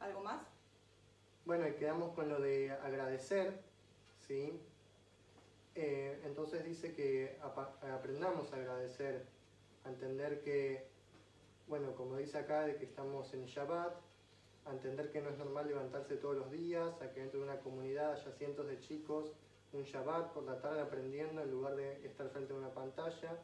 ¿Algo 0.00 0.20
más? 0.20 0.42
Bueno, 1.48 1.66
y 1.66 1.72
quedamos 1.76 2.12
con 2.12 2.28
lo 2.28 2.42
de 2.42 2.72
agradecer, 2.72 3.58
¿sí? 4.26 4.60
Eh, 5.74 6.20
entonces 6.26 6.62
dice 6.62 6.92
que 6.92 7.38
aprendamos 7.90 8.52
a 8.52 8.56
agradecer, 8.56 9.24
a 9.86 9.88
entender 9.88 10.42
que, 10.42 10.86
bueno, 11.66 11.94
como 11.94 12.18
dice 12.18 12.36
acá, 12.36 12.66
de 12.66 12.76
que 12.76 12.84
estamos 12.84 13.32
en 13.32 13.46
Shabbat, 13.46 13.94
a 14.66 14.72
entender 14.72 15.10
que 15.10 15.22
no 15.22 15.30
es 15.30 15.38
normal 15.38 15.68
levantarse 15.68 16.18
todos 16.18 16.36
los 16.36 16.50
días, 16.52 17.00
a 17.00 17.14
que 17.14 17.20
dentro 17.20 17.40
de 17.40 17.46
una 17.46 17.60
comunidad 17.60 18.12
haya 18.12 18.30
cientos 18.32 18.66
de 18.66 18.78
chicos 18.80 19.32
un 19.72 19.84
Shabbat 19.84 20.34
por 20.34 20.42
la 20.42 20.60
tarde 20.60 20.82
aprendiendo 20.82 21.40
en 21.40 21.50
lugar 21.50 21.76
de 21.76 22.04
estar 22.04 22.28
frente 22.28 22.52
a 22.52 22.56
una 22.56 22.74
pantalla 22.74 23.38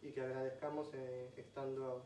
y 0.00 0.10
que 0.10 0.22
agradezcamos 0.22 0.88
eh, 0.94 1.28
estando 1.36 2.02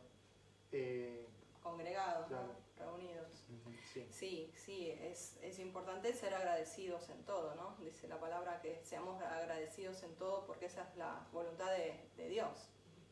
eh, 0.72 1.24
Congregados, 1.62 2.30
¿no? 2.30 2.38
Reunidos. 2.78 3.44
sí, 3.92 4.06
Sí, 4.10 4.52
sí, 4.56 4.90
es, 4.90 5.36
es 5.42 5.58
importante 5.58 6.12
ser 6.14 6.34
agradecidos 6.34 7.08
en 7.10 7.22
todo, 7.24 7.54
¿no? 7.54 7.76
Dice 7.84 8.08
la 8.08 8.18
palabra 8.18 8.60
que 8.60 8.80
seamos 8.82 9.22
agradecidos 9.22 10.02
en 10.02 10.14
todo 10.16 10.46
porque 10.46 10.66
esa 10.66 10.82
es 10.84 10.96
la 10.96 11.26
voluntad 11.32 11.70
de, 11.72 12.08
de 12.16 12.28
Dios. 12.28 12.68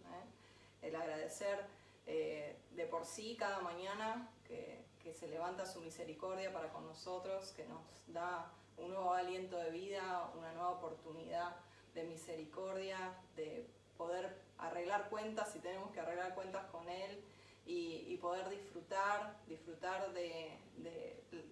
¿eh? 0.06 0.86
El 0.86 0.96
agradecer 0.96 1.66
eh, 2.06 2.56
de 2.70 2.86
por 2.86 3.04
sí 3.04 3.36
cada 3.36 3.60
mañana 3.60 4.30
que, 4.46 4.82
que 5.02 5.12
se 5.12 5.28
levanta 5.28 5.66
su 5.66 5.80
misericordia 5.80 6.52
para 6.52 6.72
con 6.72 6.86
nosotros, 6.86 7.52
que 7.52 7.66
nos 7.66 7.82
da 8.06 8.50
un 8.78 8.90
nuevo 8.90 9.12
aliento 9.12 9.58
de 9.58 9.70
vida, 9.70 10.30
una 10.36 10.52
nueva 10.52 10.70
oportunidad 10.70 11.56
de 11.94 12.04
misericordia, 12.04 13.14
de 13.36 13.66
poder 13.98 14.40
arreglar 14.56 15.08
cuentas 15.10 15.52
si 15.52 15.58
tenemos 15.60 15.90
que 15.92 16.00
arreglar 16.00 16.34
cuentas 16.34 16.64
con 16.70 16.88
Él 16.88 17.22
y, 17.68 18.16
poder 18.16 18.48
disfrutar, 18.48 19.36
disfrutar 19.46 20.12
de, 20.12 20.58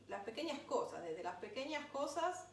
las 0.08 0.24
pequeñas 0.24 0.58
cosas, 0.60 1.02
desde 1.04 1.22
las 1.22 1.36
pequeñas 1.36 1.84
cosas, 1.90 2.48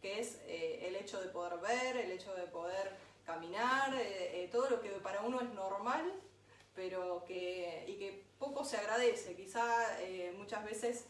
que 0.00 0.20
es 0.20 0.38
eh, 0.46 0.86
el 0.86 0.96
hecho 0.96 1.20
de 1.20 1.28
poder 1.28 1.58
ver, 1.58 1.96
el 1.96 2.12
hecho 2.12 2.32
de 2.34 2.44
poder 2.44 2.96
caminar, 3.26 3.94
eh, 3.94 4.44
eh, 4.44 4.48
todo 4.52 4.70
lo 4.70 4.80
que 4.80 4.90
para 4.90 5.22
uno 5.22 5.40
es 5.40 5.52
normal, 5.52 6.12
pero 6.74 7.24
que, 7.24 7.84
y 7.88 7.96
que 7.96 8.24
poco 8.38 8.64
se 8.64 8.76
agradece. 8.76 9.34
Quizá 9.34 9.64
muchas 10.36 10.64
veces 10.64 11.06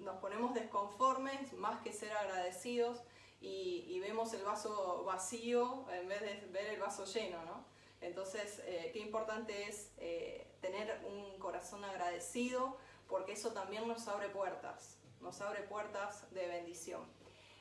nos 0.00 0.16
ponemos 0.18 0.52
desconformes 0.52 1.54
más 1.54 1.80
que 1.80 1.92
ser 1.92 2.12
agradecidos 2.12 3.02
y, 3.40 3.98
vemos 4.00 4.34
el 4.34 4.42
vaso 4.42 5.04
vacío 5.04 5.86
en 5.92 6.08
vez 6.08 6.20
de 6.20 6.46
ver 6.50 6.66
el 6.66 6.80
vaso 6.80 7.06
lleno, 7.06 7.42
¿no? 7.44 7.64
Entonces, 8.02 8.60
qué 8.92 8.98
importante 8.98 9.68
es 9.68 9.90
tener 10.60 11.00
un 11.06 11.38
corazón 11.38 11.84
agradecido, 11.84 12.76
porque 13.08 13.32
eso 13.32 13.52
también 13.52 13.88
nos 13.88 14.06
abre 14.08 14.28
puertas, 14.28 14.98
nos 15.20 15.40
abre 15.40 15.62
puertas 15.62 16.32
de 16.32 16.46
bendición. 16.46 17.02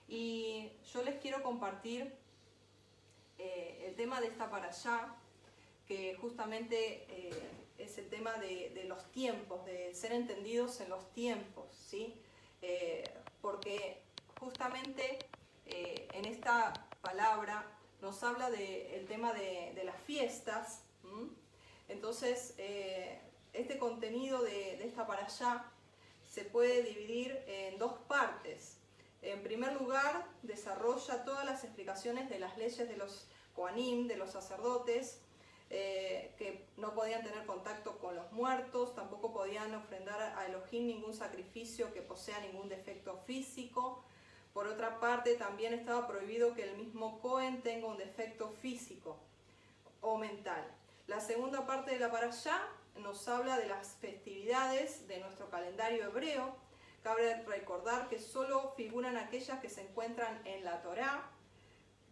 Y 0.08 0.72
yo 0.91 1.03
les 1.03 1.20
quiero 1.20 1.44
compartir 1.44 2.13
eh, 3.38 3.86
el 3.88 3.96
tema 3.96 4.20
de 4.20 4.27
esta 4.27 4.50
para 4.50 4.68
allá, 4.68 5.15
que 5.88 6.15
justamente 6.15 7.06
eh, 7.10 7.50
es 7.77 7.98
el 7.98 8.10
tema 8.10 8.34
de, 8.38 8.72
de 8.72 8.84
los 8.84 9.12
tiempos, 9.12 9.65
de 9.65 9.94
ser 9.96 10.12
entendidos 10.12 10.82
en 10.82 10.89
los 10.89 11.12
tiempos, 11.13 11.74
¿sí? 11.74 12.22
Eh, 12.62 13.03
porque 13.41 14.01
justamente 14.39 15.20
en 15.65 16.25
esta 16.25 16.74
palabra 17.01 17.63
nos 18.01 18.24
habla 18.24 18.50
del 18.50 19.06
tema 19.08 19.34
de, 19.34 19.72
de 19.75 19.84
las 19.84 19.96
fiestas. 20.01 20.82
Entonces, 21.89 22.53
eh, 22.58 23.19
este 23.53 23.77
contenido 23.77 24.41
de, 24.43 24.84
esta 24.86 25.05
para 25.05 25.25
allá 25.25 25.65
se 26.29 26.46
puede 26.46 26.84
dividir 26.84 27.43
en 27.48 27.77
dos 27.77 27.93
partes. 28.08 28.77
En 29.22 29.43
primer 29.43 29.74
lugar, 29.74 30.25
desarrolla 30.43 31.25
todas 31.25 31.46
las 31.46 31.63
explicaciones 31.63 32.29
de 32.29 32.39
las 32.39 32.58
leyes 32.58 32.88
de 32.88 32.96
los 32.96 33.27
Koanim, 33.53 34.08
de 34.08 34.15
los 34.15 34.31
sacerdotes, 34.31 35.19
eh, 35.72 36.34
que 36.38 36.65
no 36.77 36.93
podían 36.93 37.24
tener 37.24 37.46
contacto 37.46 37.98
con 38.00 38.15
los 38.15 38.31
muertos, 38.31 38.96
tampoco 38.96 39.34
podían 39.34 39.75
ofrendar 39.75 40.22
a 40.38 40.46
Elohim 40.46 40.88
ningún 40.88 41.13
sacrificio 41.13 41.93
que 41.93 42.01
posea 42.01 42.39
ningún 42.39 42.69
defecto 42.69 43.17
físico. 43.25 44.03
Por 44.53 44.67
otra 44.67 45.00
parte, 45.00 45.36
también 45.36 45.74
estaba 45.74 46.08
prohibido 46.08 46.55
que 46.55 46.63
el 46.63 46.77
mismo 46.77 47.19
Cohen 47.19 47.62
tenga 47.62 47.88
un 47.88 47.98
defecto 47.98 48.50
físico 48.62 49.17
o 50.01 50.17
mental. 50.17 50.78
La 51.09 51.19
segunda 51.19 51.65
parte 51.65 51.89
de 51.89 51.97
la 51.97 52.11
parashá 52.11 52.61
nos 52.97 53.27
habla 53.27 53.57
de 53.57 53.65
las 53.65 53.95
festividades 53.99 55.07
de 55.07 55.19
nuestro 55.19 55.49
calendario 55.49 56.03
hebreo. 56.03 56.55
Cabe 57.01 57.41
recordar 57.47 58.07
que 58.09 58.19
solo 58.19 58.75
figuran 58.77 59.17
aquellas 59.17 59.59
que 59.59 59.69
se 59.69 59.81
encuentran 59.81 60.39
en 60.45 60.63
la 60.63 60.83
Torá. 60.83 61.31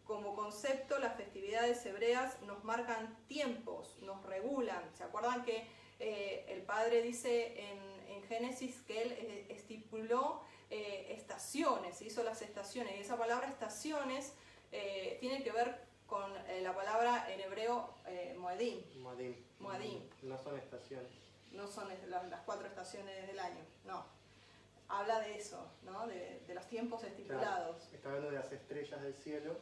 Como 0.03 0.33
concepto, 0.33 0.97
las 0.97 1.15
festividades 1.15 1.85
hebreas 1.85 2.41
nos 2.41 2.63
marcan 2.63 3.15
tiempos, 3.27 3.99
nos 4.01 4.25
regulan. 4.25 4.83
¿Se 4.95 5.03
acuerdan 5.03 5.45
que 5.45 5.67
eh, 5.99 6.45
el 6.47 6.63
Padre 6.63 7.03
dice 7.03 7.69
en, 7.69 8.23
Génesis 8.27 8.81
que 8.81 9.03
Él 9.03 9.11
eh, 9.11 9.45
estipuló 9.49 10.41
eh, 10.71 11.13
estaciones, 11.15 12.01
hizo 12.01 12.23
las 12.23 12.41
estaciones? 12.41 12.97
Y 12.97 13.01
esa 13.01 13.15
palabra 13.15 13.47
estaciones 13.47 14.33
tiene 15.19 15.43
que 15.43 15.51
ver 15.51 15.87
con 16.07 16.31
eh, 16.47 16.61
la 16.61 16.73
palabra 16.73 17.31
en 17.31 17.41
hebreo 17.41 17.95
eh, 18.07 18.35
moedim. 18.39 18.81
Moadim. 19.01 19.35
Moadim. 19.59 20.01
No 20.23 20.37
son 20.37 20.57
estaciones. 20.57 21.11
no 21.51 21.67
son 21.67 21.89
las 22.09 22.41
cuatro 22.45 22.67
estaciones 22.67 23.27
del 23.27 23.39
año, 23.39 23.63
no. 23.85 24.05
Habla 24.89 25.19
de 25.19 25.37
eso, 25.37 25.69
¿no? 25.83 26.07
de, 26.07 26.41
los 26.53 26.65
tiempos 26.67 27.03
estipulados. 27.03 27.91
está 27.91 28.07
hablando 28.07 28.31
de 28.31 28.37
las 28.37 28.51
estrellas 28.51 29.01
del 29.01 29.15
cielo 29.15 29.57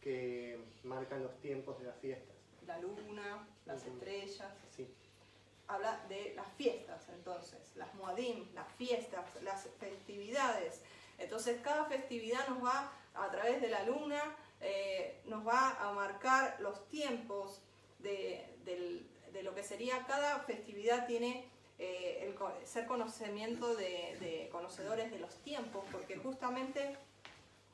que 0.00 0.58
marcan 0.84 1.22
los 1.22 1.38
tiempos 1.40 1.78
de 1.78 1.84
las 1.84 1.96
fiestas. 1.96 2.34
La 2.66 2.78
luna, 2.78 3.46
las 3.66 3.84
estrellas. 3.84 4.52
Sí. 4.74 4.88
Habla 5.66 6.02
de 6.08 6.32
las 6.34 6.50
fiestas, 6.52 7.08
entonces, 7.10 7.76
las 7.76 7.94
muadim, 7.94 8.46
las 8.54 8.72
fiestas, 8.72 9.42
las 9.42 9.68
festividades. 9.78 10.80
Entonces, 11.18 11.60
cada 11.60 11.84
festividad 11.84 12.48
nos 12.48 12.64
va, 12.64 12.90
a 13.14 13.30
través 13.30 13.60
de 13.60 13.68
la 13.68 13.82
luna, 13.82 14.22
eh, 14.60 15.20
nos 15.26 15.46
va 15.46 15.76
a 15.80 15.92
marcar 15.92 16.56
los 16.60 16.88
tiempos 16.88 17.62
de, 18.00 18.44
lo 19.42 19.54
que 19.54 19.62
sería 19.62 20.04
cada 20.04 20.40
festividad 20.40 21.06
tiene 21.06 21.48
eh, 21.78 22.24
el 22.26 22.66
ser 22.66 22.86
conocimiento 22.86 23.76
de, 23.76 24.48
conocedores 24.50 25.10
de 25.10 25.18
los 25.18 25.34
tiempos, 25.42 25.84
porque 25.92 26.16
justamente 26.16 26.96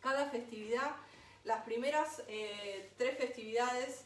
cada 0.00 0.28
festividad, 0.30 0.96
las 1.44 1.64
primeras 1.64 2.22
eh, 2.28 2.90
tres 2.98 3.16
festividades 3.16 4.04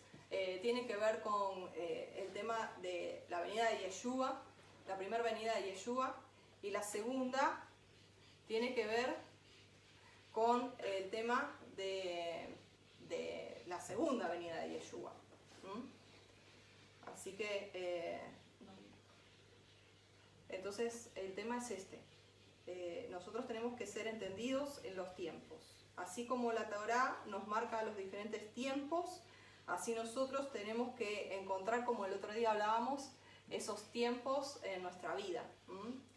tienen 0.60 0.86
que 0.86 0.94
ver 0.94 1.22
con 1.22 1.70
el 1.74 2.30
tema 2.34 2.70
de 2.82 3.24
la 3.30 3.40
venida 3.40 3.70
de 3.70 3.78
Yeshua, 3.78 4.42
la 4.86 4.98
primera 4.98 5.22
venida 5.22 5.54
de 5.54 5.70
Yeshua, 5.70 6.14
y 6.62 6.70
la 6.70 6.82
segunda 6.82 7.66
tiene 8.46 8.74
que 8.74 8.86
ver 8.86 9.16
con 10.32 10.74
el 10.84 11.08
tema 11.08 11.58
de 11.76 12.57
de 13.08 13.62
la 13.66 13.80
segunda 13.80 14.28
venida 14.28 14.60
de 14.60 14.70
Yeshua. 14.70 15.12
Así 17.12 17.32
que, 17.32 17.70
eh, 17.74 18.20
entonces 20.48 21.10
el 21.14 21.34
tema 21.34 21.58
es 21.58 21.70
este. 21.70 21.98
Eh, 22.66 23.08
nosotros 23.10 23.46
tenemos 23.46 23.76
que 23.76 23.86
ser 23.86 24.06
entendidos 24.06 24.80
en 24.84 24.96
los 24.96 25.14
tiempos. 25.14 25.58
Así 25.96 26.26
como 26.26 26.52
la 26.52 26.68
Torah 26.68 27.20
nos 27.26 27.46
marca 27.48 27.82
los 27.82 27.96
diferentes 27.96 28.52
tiempos, 28.54 29.22
así 29.66 29.94
nosotros 29.94 30.52
tenemos 30.52 30.94
que 30.94 31.36
encontrar, 31.38 31.84
como 31.84 32.06
el 32.06 32.12
otro 32.12 32.32
día 32.32 32.52
hablábamos, 32.52 33.10
esos 33.50 33.90
tiempos 33.90 34.60
en 34.62 34.82
nuestra 34.82 35.14
vida. 35.14 35.42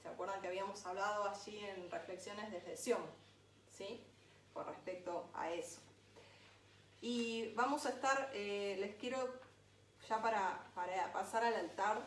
¿Se 0.02 0.10
acuerdan 0.10 0.42
que 0.42 0.50
habíamos 0.50 0.86
hablado 0.86 1.30
allí 1.30 1.58
en 1.60 1.90
reflexiones 1.90 2.52
de 2.52 2.78
Sion? 2.78 3.02
¿Sí? 3.72 4.04
Con 4.54 4.68
respecto 4.68 5.30
a 5.34 5.52
eso. 5.52 5.80
Y 7.02 7.52
vamos 7.56 7.88
a 7.88 7.90
estar, 7.90 8.30
eh, 8.36 8.78
les 8.80 8.96
quiero, 8.96 9.18
ya 10.08 10.22
para, 10.22 10.64
pasar 11.12 11.44
al 11.44 11.56
altar, 11.56 12.00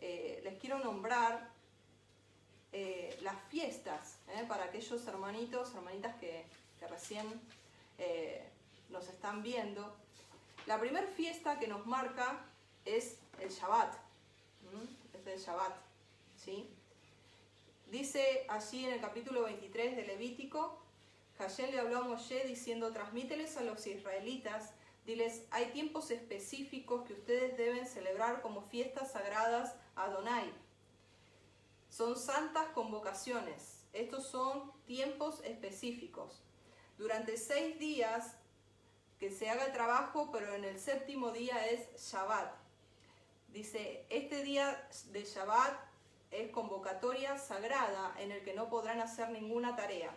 eh, 0.00 0.40
les 0.44 0.56
quiero 0.60 0.78
nombrar 0.78 1.50
eh, 2.70 3.18
las 3.22 3.34
fiestas 3.48 4.18
para 4.48 4.64
aquellos 4.64 5.04
hermanitos, 5.06 5.74
hermanitas 5.74 6.14
que, 6.16 6.46
recién 6.90 7.26
nos 8.90 9.08
están 9.08 9.42
viendo. 9.42 9.96
La 10.66 10.78
primera 10.78 11.06
fiesta 11.06 11.58
que 11.58 11.66
nos 11.66 11.86
marca 11.86 12.44
es 12.84 13.16
el 13.40 13.48
Shabbat, 13.48 13.94
es 15.14 15.26
el 15.26 15.38
Shabbat, 15.40 15.74
¿sí? 16.36 16.68
Dice 17.90 18.44
allí 18.50 18.84
en 18.84 18.92
el 18.92 19.00
capítulo 19.00 19.44
23 19.44 19.96
de 19.96 20.02
Levítico, 20.04 20.83
Hashem 21.38 21.70
le 21.72 21.80
habló 21.80 21.98
a 21.98 22.02
Moshe 22.02 22.46
diciendo, 22.46 22.92
transmíteles 22.92 23.56
a 23.56 23.62
los 23.62 23.86
israelitas, 23.86 24.72
diles, 25.04 25.42
hay 25.50 25.66
tiempos 25.66 26.10
específicos 26.10 27.04
que 27.04 27.14
ustedes 27.14 27.56
deben 27.56 27.86
celebrar 27.86 28.40
como 28.40 28.62
fiestas 28.62 29.12
sagradas 29.12 29.74
a 29.96 30.04
Adonai. 30.04 30.52
Son 31.88 32.16
santas 32.16 32.68
convocaciones. 32.68 33.84
Estos 33.92 34.26
son 34.26 34.72
tiempos 34.86 35.40
específicos. 35.44 36.42
Durante 36.98 37.36
seis 37.36 37.78
días 37.78 38.36
que 39.18 39.30
se 39.30 39.48
haga 39.50 39.66
el 39.66 39.72
trabajo, 39.72 40.30
pero 40.32 40.54
en 40.54 40.64
el 40.64 40.78
séptimo 40.78 41.30
día 41.30 41.66
es 41.66 42.10
Shabbat. 42.10 42.54
Dice, 43.48 44.06
este 44.08 44.42
día 44.42 44.88
de 45.12 45.24
Shabbat 45.24 45.78
es 46.30 46.50
convocatoria 46.50 47.38
sagrada 47.38 48.14
en 48.18 48.32
el 48.32 48.42
que 48.42 48.54
no 48.54 48.68
podrán 48.68 49.00
hacer 49.00 49.30
ninguna 49.30 49.76
tarea 49.76 50.12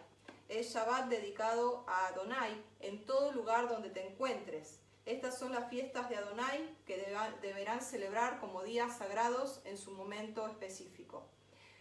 es 0.50 0.74
Shabbat 0.74 1.10
dedicado 1.10 1.84
a 1.88 2.08
Adonai 2.08 2.64
en 2.80 3.06
todo 3.06 3.32
lugar 3.32 3.68
donde 3.68 3.90
te 3.90 4.06
encuentres. 4.06 4.80
Estas 5.06 5.38
son 5.38 5.54
las 5.54 5.70
fiestas 5.70 6.10
de 6.10 6.18
Adonai 6.18 6.76
que 6.86 6.98
deberán 7.42 7.82
celebrar 7.82 8.40
como 8.40 8.64
días 8.64 8.98
sagrados 8.98 9.62
en 9.64 9.78
su 9.78 9.92
momento 9.92 10.48
específico. 10.48 11.26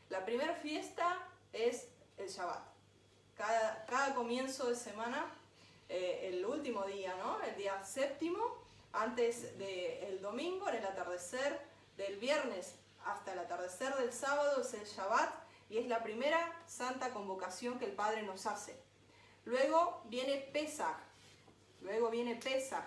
La 0.08 0.24
primera 0.24 0.54
fiesta 0.54 1.18
es 1.52 1.88
el 2.16 2.28
Shabbat. 2.28 2.62
Cada, 3.36 4.14
comienzo 4.14 4.68
de 4.68 4.76
semana, 4.76 5.26
eh, 5.88 6.30
el 6.32 6.46
último 6.46 6.84
día, 6.84 7.14
¿no? 7.16 7.42
el 7.42 7.56
día 7.56 7.84
séptimo, 7.84 8.40
antes 8.92 9.58
del 9.58 10.22
domingo, 10.22 10.68
en 10.68 10.76
el 10.76 10.86
atardecer 10.86 11.60
del 11.96 12.16
viernes 12.18 12.76
hasta 13.04 13.32
el 13.32 13.38
atardecer 13.38 13.94
del 13.96 14.12
sábado 14.12 14.62
es 14.62 14.74
el 14.74 14.84
Shabbat 14.84 15.45
y 15.68 15.78
es 15.78 15.86
la 15.86 16.02
primera 16.02 16.62
santa 16.66 17.12
convocación 17.12 17.78
que 17.78 17.86
el 17.86 17.92
Padre 17.92 18.22
nos 18.22 18.46
hace. 18.46 18.76
Luego 19.44 20.02
viene 20.06 20.38
Pesach, 20.52 20.96
luego 21.80 22.10
viene 22.10 22.36
Pesach, 22.36 22.84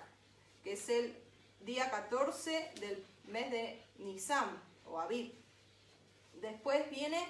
que 0.64 0.74
es 0.74 0.90
el 0.90 1.18
día 1.62 1.90
14 1.90 2.74
del 2.80 3.06
mes 3.26 3.52
de 3.52 3.82
Nisan 3.98 4.62
o 4.86 5.00
Aviv. 5.00 5.34
Después 6.42 6.90
viene 6.90 7.26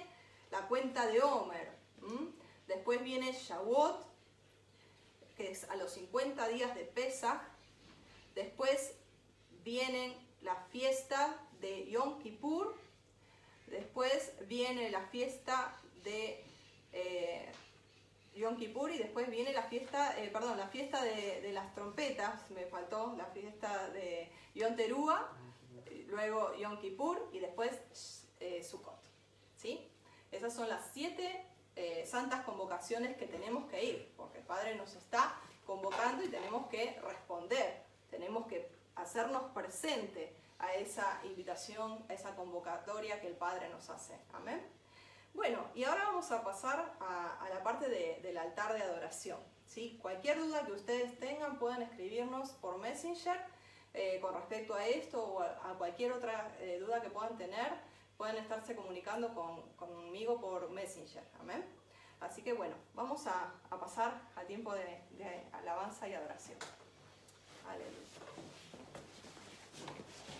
la 0.50 0.66
cuenta 0.68 1.06
de 1.06 1.22
Omer. 1.22 1.72
Después 2.66 3.02
viene 3.02 3.32
Shavuot, 3.32 4.06
que 5.36 5.50
es 5.50 5.64
a 5.70 5.76
los 5.76 5.92
50 5.92 6.48
días 6.48 6.74
de 6.74 6.84
Pesach. 6.84 7.40
Después 8.34 8.94
vienen 9.64 10.14
la 10.42 10.54
fiesta 10.70 11.36
de 11.60 11.90
Yom 11.90 12.18
Kippur, 12.20 12.74
Después 13.70 14.32
viene 14.46 14.90
la 14.90 15.00
fiesta 15.06 15.76
de 16.02 16.44
eh, 16.92 17.52
Yom 18.34 18.56
Kippur 18.56 18.90
y 18.90 18.98
después 18.98 19.30
viene 19.30 19.52
la 19.52 19.64
fiesta, 19.64 20.18
eh, 20.18 20.28
perdón, 20.28 20.58
la 20.58 20.68
fiesta 20.68 21.02
de, 21.02 21.50
las 21.52 21.74
trompetas, 21.74 22.50
me 22.50 22.64
faltó 22.66 23.14
la 23.16 23.26
fiesta 23.26 23.88
de 23.90 24.30
Yom 24.54 24.76
Teruah, 24.76 25.28
luego 26.08 26.54
Yom 26.56 26.78
Kippur 26.80 27.28
y 27.32 27.40
después 27.40 28.26
eh, 28.40 28.62
Sukkot. 28.62 29.00
¿sí? 29.56 29.88
Esas 30.30 30.54
son 30.54 30.68
las 30.68 30.90
siete 30.92 31.44
eh, 31.76 32.04
santas 32.06 32.44
convocaciones 32.44 33.16
que 33.16 33.26
tenemos 33.26 33.68
que 33.70 33.84
ir, 33.84 34.12
porque 34.16 34.38
el 34.38 34.44
Padre 34.44 34.74
nos 34.76 34.94
está 34.94 35.40
convocando 35.66 36.24
y 36.24 36.28
tenemos 36.28 36.66
que 36.68 36.98
responder, 37.00 37.82
tenemos 38.10 38.46
que 38.46 38.68
hacernos 38.96 39.52
presente 39.52 40.34
a 40.60 40.74
esa 40.74 41.20
invitación, 41.24 42.04
a 42.08 42.14
esa 42.14 42.34
convocatoria 42.36 43.20
que 43.20 43.26
el 43.26 43.36
Padre 43.36 43.68
nos 43.68 43.88
hace. 43.90 44.18
Amén. 44.32 44.60
Bueno, 45.34 45.64
y 45.74 45.84
ahora 45.84 46.04
vamos 46.04 46.30
a 46.32 46.42
pasar 46.42 46.94
a, 47.00 47.48
la 47.48 47.62
parte 47.62 47.88
del 47.88 48.38
altar 48.38 48.74
de 48.74 48.82
adoración. 48.82 49.38
¿sí? 49.66 49.98
Cualquier 50.02 50.38
duda 50.38 50.66
que 50.66 50.72
ustedes 50.72 51.18
tengan 51.18 51.58
pueden 51.58 51.82
escribirnos 51.82 52.50
por 52.52 52.78
Messenger 52.78 53.38
eh, 53.94 54.18
con 54.20 54.34
respecto 54.34 54.74
a 54.74 54.86
esto 54.86 55.22
o 55.22 55.42
a, 55.42 55.74
cualquier 55.78 56.12
otra 56.12 56.54
eh, 56.60 56.78
duda 56.80 57.00
que 57.00 57.10
puedan 57.10 57.36
tener. 57.36 57.90
Pueden 58.16 58.36
estarse 58.36 58.76
comunicando 58.76 59.34
conmigo 59.76 60.40
por 60.40 60.68
Messenger. 60.70 61.24
Amén. 61.40 61.64
Así 62.20 62.42
que 62.42 62.52
bueno, 62.52 62.76
vamos 62.94 63.26
a, 63.26 63.54
pasar 63.70 64.20
al 64.36 64.46
tiempo 64.46 64.74
de, 64.74 65.02
de 65.12 65.46
alabanza 65.52 66.06
y 66.06 66.12
adoración. 66.12 66.58
Aleluya. 67.66 68.09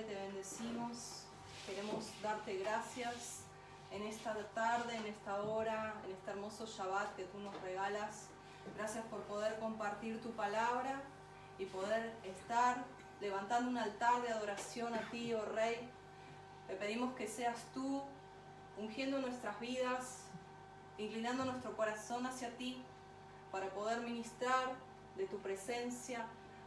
Padre, 0.00 0.14
te 0.14 0.20
bendecimos. 0.20 1.24
Queremos 1.66 2.10
darte 2.22 2.56
gracias 2.58 3.40
en 3.90 4.02
esta 4.02 4.34
tarde, 4.54 4.96
en 4.96 5.06
esta 5.06 5.42
hora, 5.42 5.94
en 6.04 6.12
este 6.12 6.30
hermoso 6.30 6.64
Shabbat 6.66 7.16
que 7.16 7.24
tú 7.24 7.38
nos 7.38 7.60
regalas. 7.60 8.28
Gracias 8.76 9.04
por 9.06 9.20
poder 9.22 9.58
compartir 9.58 10.20
tu 10.22 10.30
palabra 10.30 11.02
y 11.58 11.66
poder 11.66 12.14
estar 12.24 12.84
levantando 13.20 13.68
un 13.70 13.76
altar 13.76 14.22
de 14.22 14.30
adoración 14.30 14.94
a 14.94 15.00
ti, 15.10 15.34
oh 15.34 15.44
Rey. 15.44 15.90
Te 16.66 16.76
pedimos 16.76 17.14
que 17.14 17.26
seas 17.26 17.58
tú 17.74 18.02
ungiendo 18.78 19.18
nuestras 19.18 19.58
vidas, 19.60 20.24
inclinando 20.98 21.44
nuestro 21.44 21.76
corazón 21.76 22.26
hacia 22.26 22.56
ti 22.56 22.82
para 23.50 23.68
poder 23.70 24.00
ministrar 24.00 24.72
de 25.16 25.26
tu 25.26 25.38
presencia, 25.38 26.24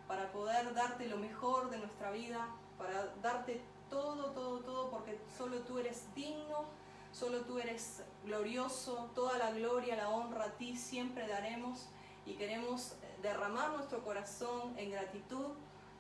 para 0.08 0.32
poder 0.32 0.74
darte 0.74 1.08
lo 1.08 1.17
mejor 1.17 1.69
de 1.69 1.80
nuestra 1.80 2.12
vida, 2.12 2.48
para 2.77 3.07
darte 3.21 3.62
todo, 3.89 4.31
todo, 4.31 4.59
todo, 4.59 4.89
porque 4.89 5.19
solo 5.38 5.59
tú 5.62 5.79
eres 5.79 6.13
digno, 6.15 6.65
solo 7.12 7.41
tú 7.41 7.59
eres 7.59 8.03
glorioso, 8.25 9.12
toda 9.13 9.38
la 9.38 9.51
gloria, 9.51 9.95
la 9.95 10.09
honra 10.09 10.45
a 10.45 10.51
ti 10.57 10.75
siempre 10.75 11.27
daremos 11.27 11.88
y 12.25 12.33
queremos 12.36 12.95
derramar 13.21 13.71
nuestro 13.71 14.03
corazón 14.03 14.77
en 14.77 14.91
gratitud 14.91 15.51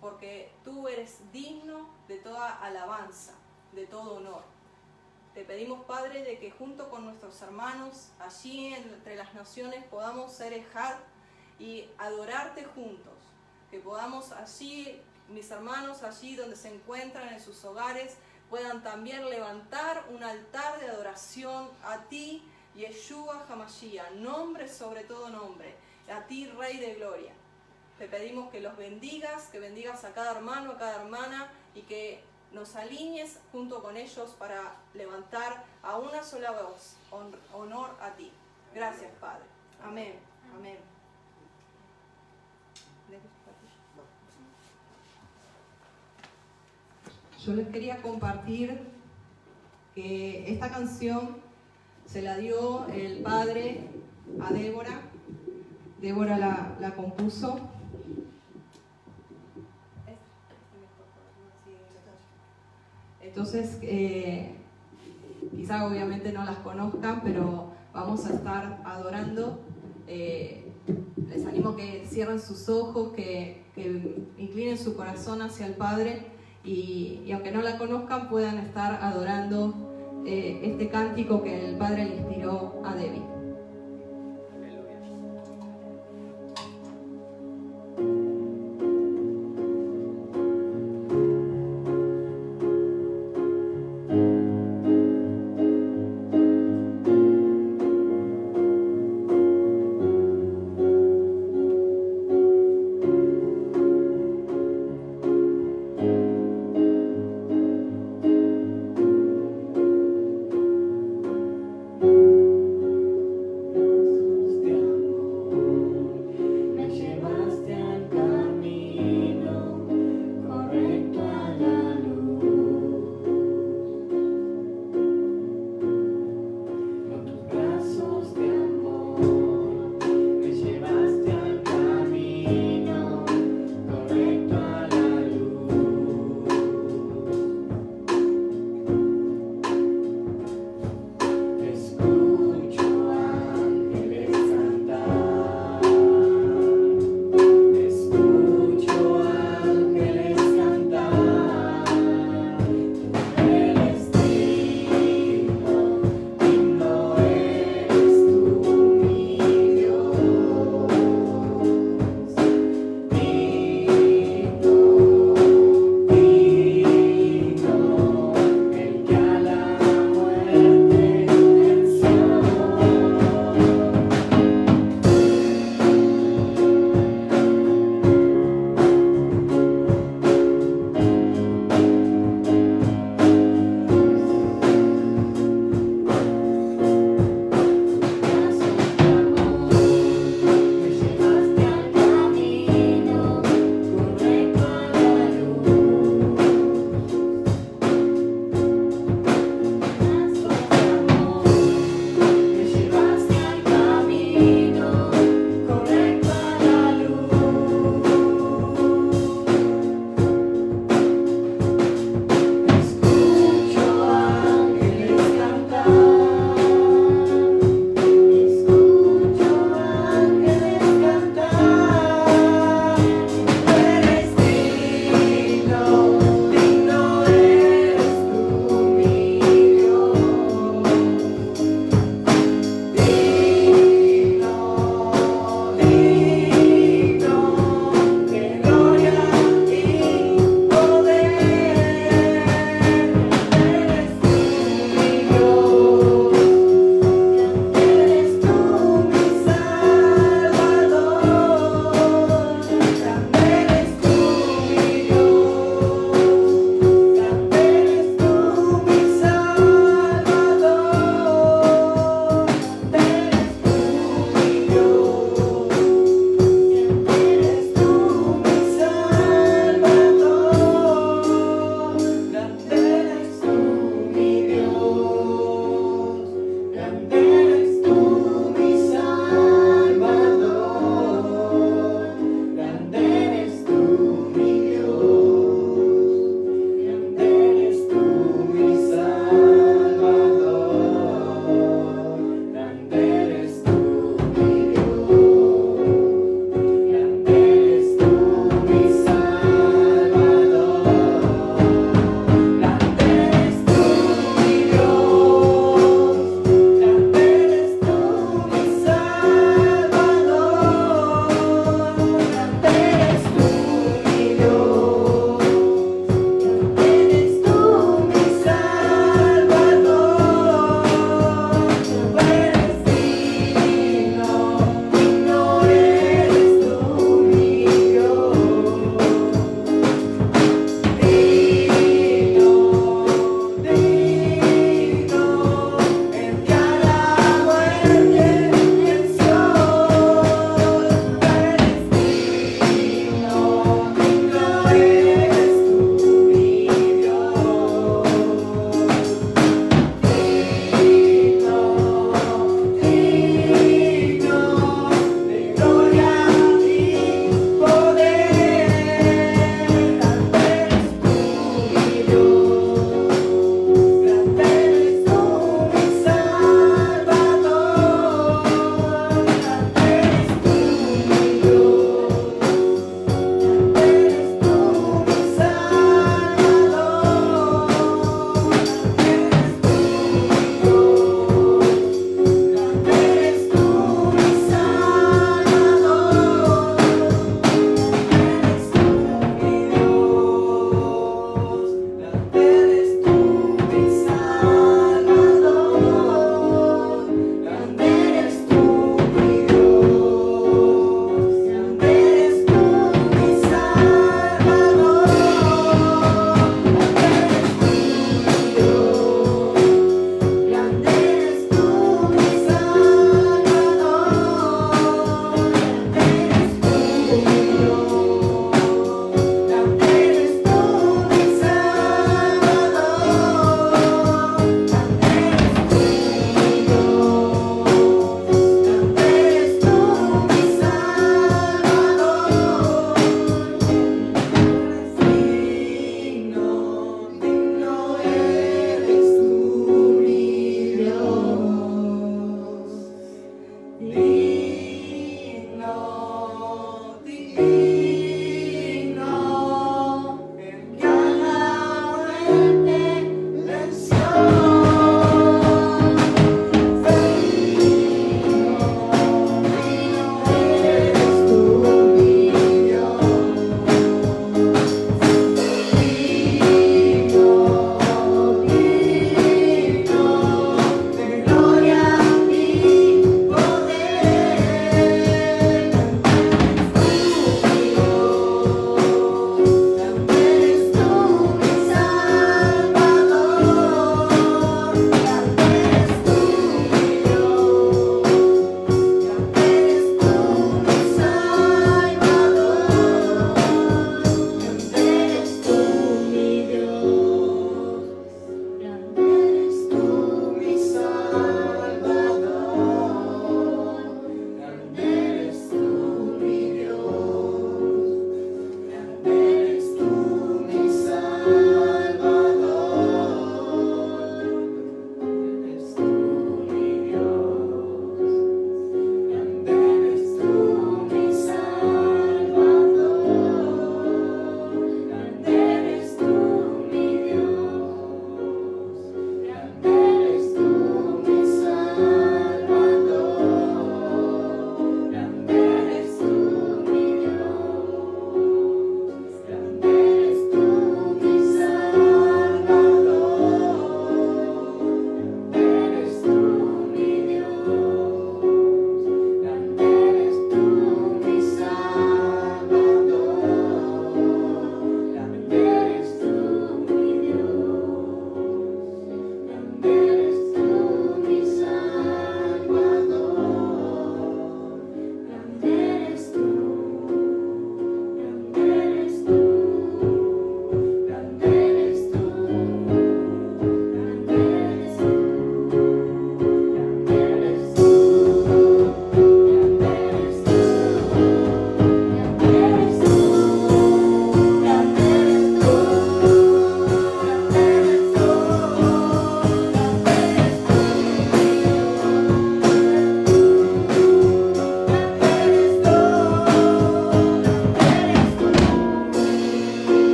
porque 0.00 0.52
tú 0.64 0.88
eres 0.88 1.20
digno 1.32 1.88
de 2.08 2.18
toda 2.18 2.50
alabanza, 2.60 3.34
de 3.72 3.86
todo 3.86 4.16
honor. 4.16 4.42
Te 5.32 5.44
pedimos, 5.44 5.84
Padre, 5.84 6.24
de 6.24 6.38
que 6.38 6.50
junto 6.50 6.90
con 6.90 7.04
nuestros 7.04 7.40
hermanos 7.40 8.10
allí 8.18 8.74
entre 8.74 9.16
las 9.16 9.32
naciones 9.32 9.84
podamos 9.84 10.32
ser 10.32 10.52
ejad 10.52 10.96
y 11.58 11.88
adorarte 11.98 12.64
juntos, 12.64 13.14
que 13.70 13.78
podamos 13.78 14.32
allí, 14.32 15.00
mis 15.32 15.50
hermanos 15.50 16.02
allí 16.02 16.36
donde 16.36 16.56
se 16.56 16.72
encuentran 16.72 17.28
en 17.28 17.40
sus 17.40 17.64
hogares, 17.64 18.16
puedan 18.50 18.82
también 18.82 19.28
levantar 19.30 20.04
un 20.10 20.22
altar 20.22 20.78
de 20.80 20.88
adoración 20.88 21.70
a 21.84 22.02
ti, 22.04 22.44
Yeshua 22.74 23.46
Hamashiach, 23.48 24.12
nombre 24.12 24.68
sobre 24.68 25.04
todo 25.04 25.30
nombre, 25.30 25.74
a 26.10 26.26
ti, 26.26 26.46
Rey 26.46 26.78
de 26.78 26.94
Gloria. 26.94 27.32
Te 27.98 28.08
pedimos 28.08 28.50
que 28.50 28.60
los 28.60 28.76
bendigas, 28.76 29.46
que 29.46 29.58
bendigas 29.58 30.04
a 30.04 30.12
cada 30.12 30.32
hermano, 30.32 30.72
a 30.72 30.78
cada 30.78 31.02
hermana 31.02 31.50
y 31.74 31.82
que 31.82 32.22
nos 32.52 32.76
alinees 32.76 33.38
junto 33.50 33.82
con 33.82 33.96
ellos 33.96 34.34
para 34.38 34.76
levantar 34.94 35.64
a 35.82 35.98
una 35.98 36.22
sola 36.22 36.50
voz 36.50 36.96
honor 37.52 37.96
a 38.00 38.10
ti. 38.10 38.30
Gracias, 38.74 39.10
Padre. 39.20 39.44
Amén. 39.82 40.18
Amén. 40.54 40.91
Yo 47.44 47.54
les 47.54 47.66
quería 47.68 48.00
compartir 48.00 48.78
que 49.96 50.52
esta 50.52 50.70
canción 50.70 51.38
se 52.06 52.22
la 52.22 52.36
dio 52.36 52.86
el 52.86 53.20
padre 53.22 53.88
a 54.40 54.52
Débora. 54.52 55.00
Débora 56.00 56.38
la, 56.38 56.94
compuso 56.94 57.58
Entonces, 63.20 63.78
eh, 63.82 64.54
quizá 65.56 65.86
obviamente 65.86 66.32
no 66.32 66.44
las 66.44 66.58
conozcan, 66.58 67.22
pero 67.24 67.72
vamos 67.92 68.24
a 68.26 68.34
estar 68.34 68.82
adorando. 68.84 69.58
Eh, 70.06 70.70
les 71.28 71.44
animo 71.46 71.74
que 71.74 72.06
cierren 72.06 72.40
sus 72.40 72.68
ojos, 72.68 73.14
que, 73.14 73.62
inclinen 74.36 74.76
su 74.76 74.94
corazón 74.94 75.40
hacia 75.40 75.66
el 75.66 75.74
Padre 75.74 76.31
y, 76.64 77.30
aunque 77.32 77.50
no 77.50 77.62
la 77.62 77.78
conozcan 77.78 78.28
puedan 78.28 78.58
estar 78.58 79.00
adorando 79.02 80.22
eh, 80.26 80.60
este 80.62 80.88
cántico 80.88 81.42
que 81.42 81.70
el 81.70 81.76
Padre 81.76 82.04
le 82.04 82.16
inspiró 82.16 82.82
a 82.84 82.94
David. 82.94 83.22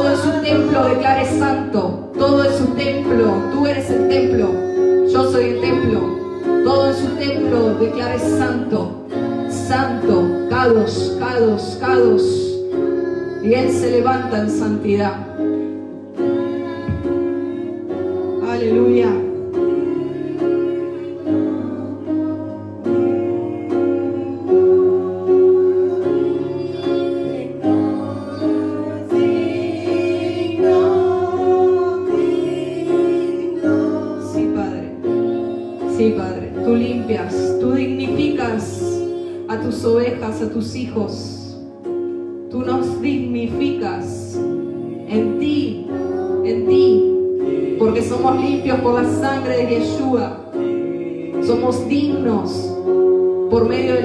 Todo 0.00 0.14
es 0.14 0.24
un 0.24 0.42
templo, 0.42 0.88
declara 0.88 1.20
es 1.20 1.38
santo. 1.38 2.10
Todo 2.18 2.42
es 2.44 2.58
un 2.58 2.74
templo. 2.74 3.34
Tú 3.52 3.66
eres 3.66 3.90
el 3.90 4.08
templo. 4.08 4.48
Yo 5.12 5.30
soy 5.30 5.44
el 5.44 5.60
templo. 5.60 6.00
Todo 6.64 6.90
es 6.90 7.02
un 7.02 7.18
templo, 7.18 7.74
declara 7.74 8.14
es 8.14 8.22
santo. 8.22 9.04
Santo. 9.50 10.46
Cados, 10.48 11.18
cados, 11.18 11.76
cados. 11.78 12.22
Y 13.42 13.52
Él 13.52 13.70
se 13.70 13.90
levanta 13.90 14.38
en 14.38 14.50
santidad. 14.50 15.16
Aleluya. 18.50 19.29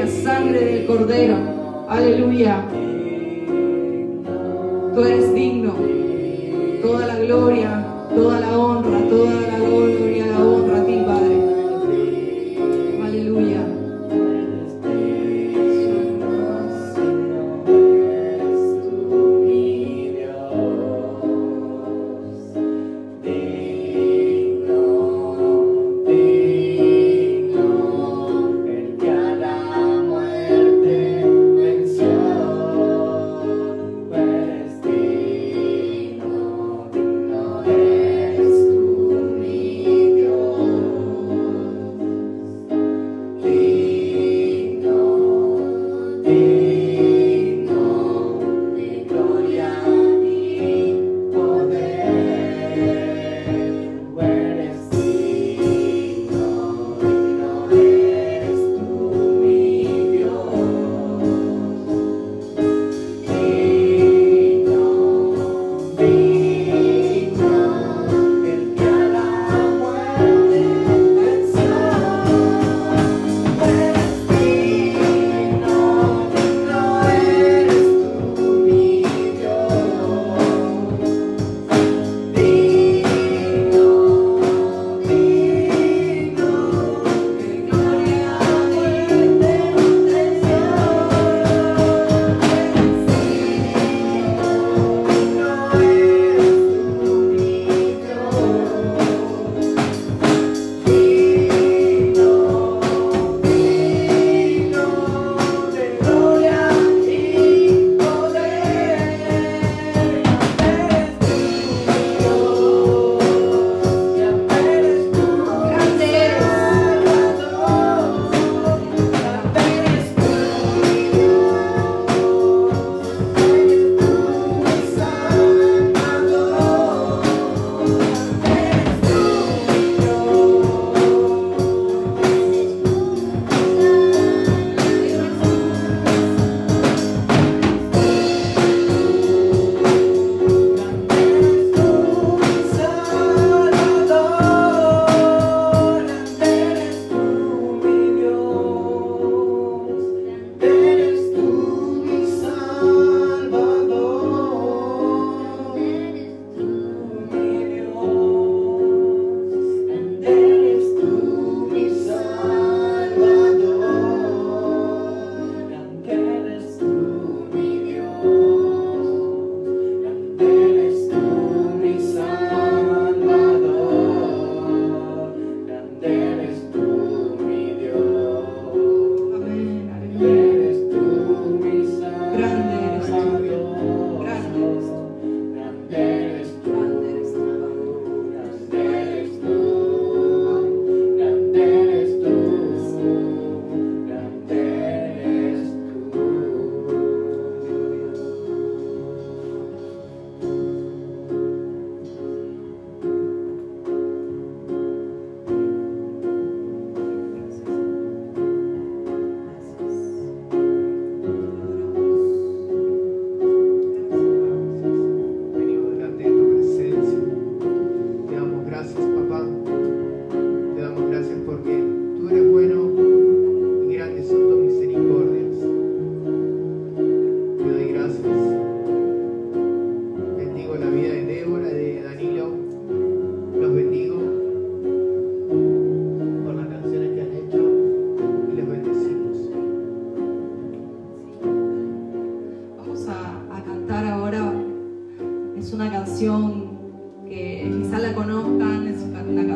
sangre 0.08 0.66
del 0.66 0.86
Cordero. 0.86 1.88
Aleluya. 1.90 2.64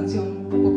Canción 0.09 0.68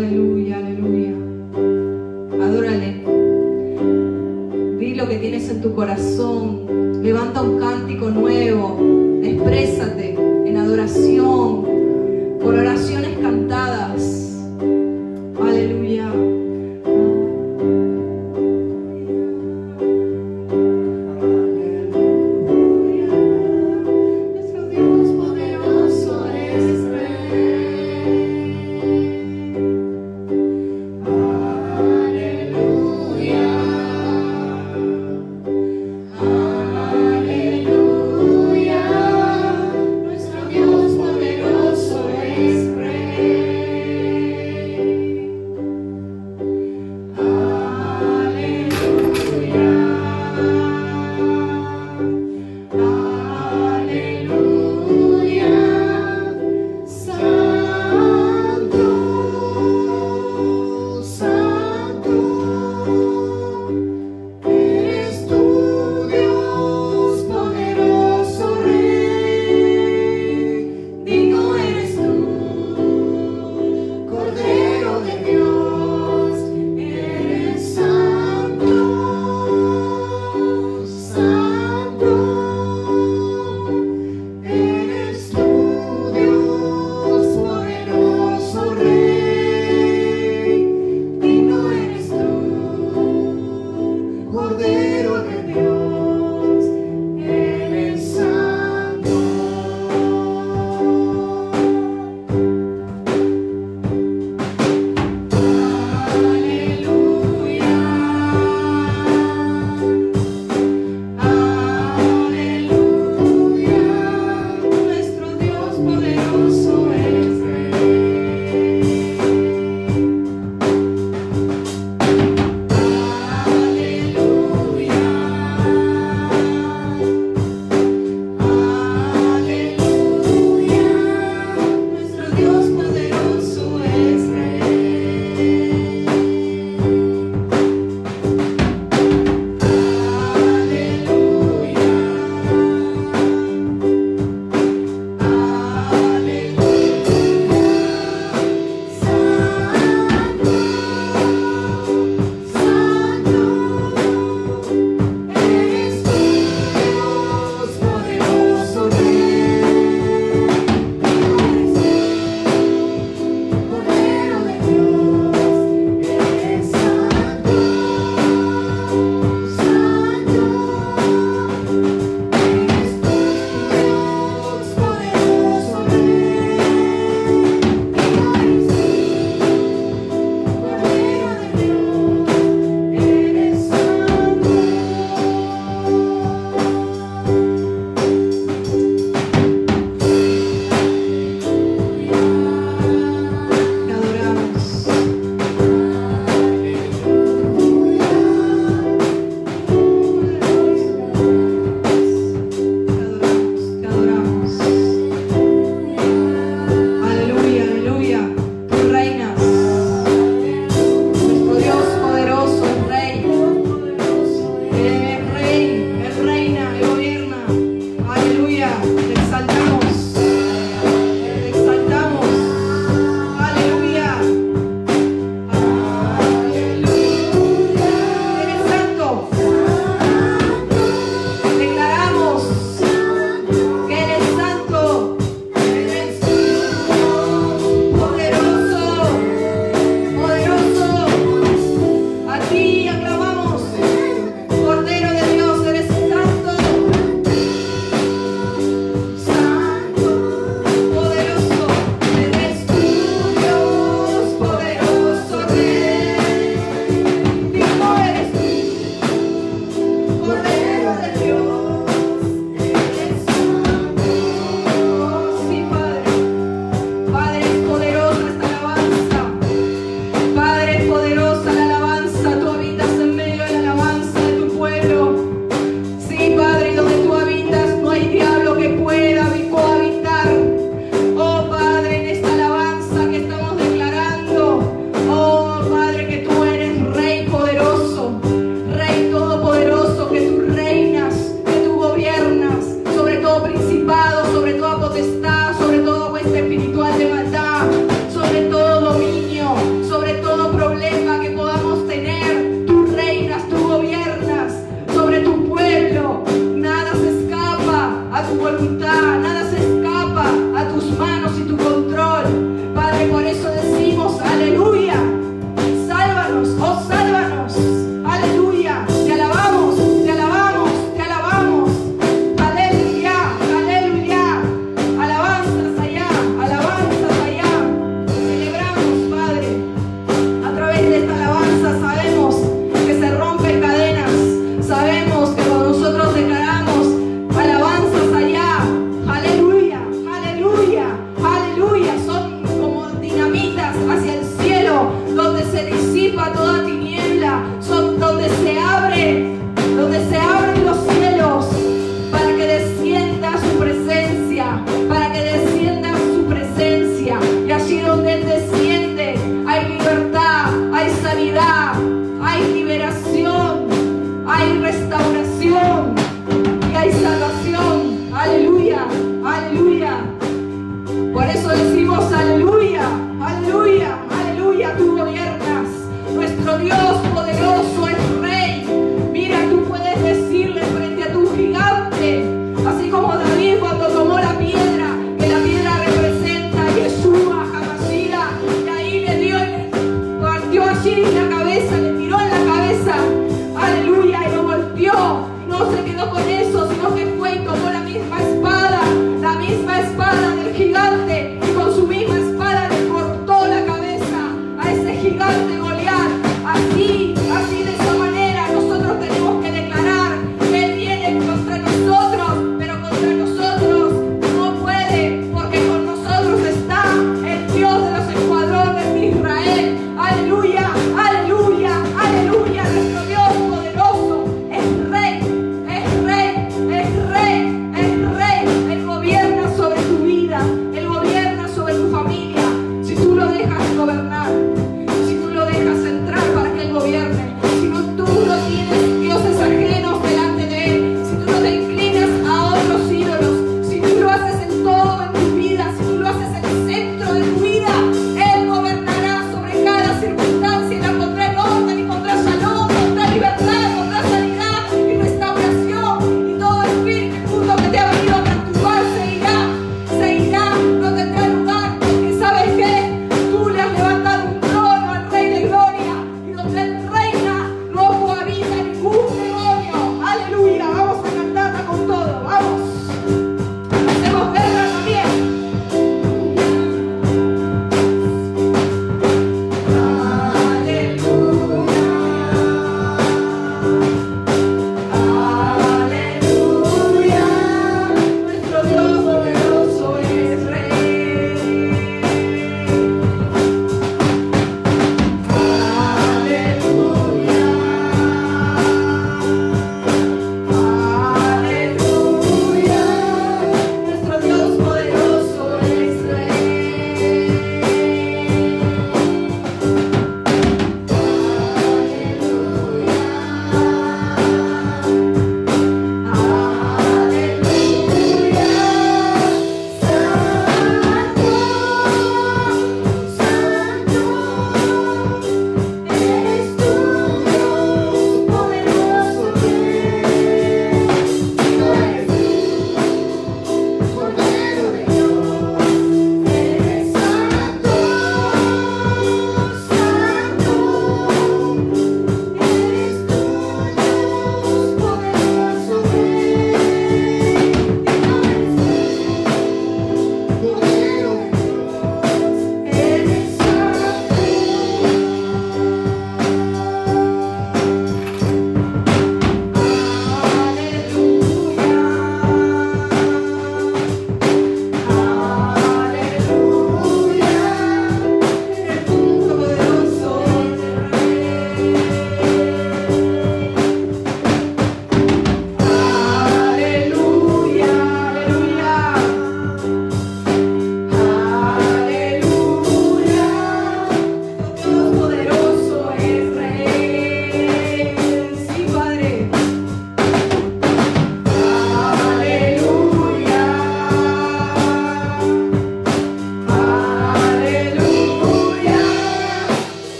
Aleluya, 0.00 0.56
aleluya. 0.56 1.12
Adórale. 2.42 3.04
Di 4.78 4.94
lo 4.94 5.06
que 5.06 5.18
tienes 5.18 5.50
en 5.50 5.60
tu 5.60 5.74
corazón. 5.74 7.02
Levanta 7.02 7.42
un 7.42 7.60
cántico 7.60 8.08
nuevo. 8.08 8.89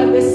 A 0.00 0.29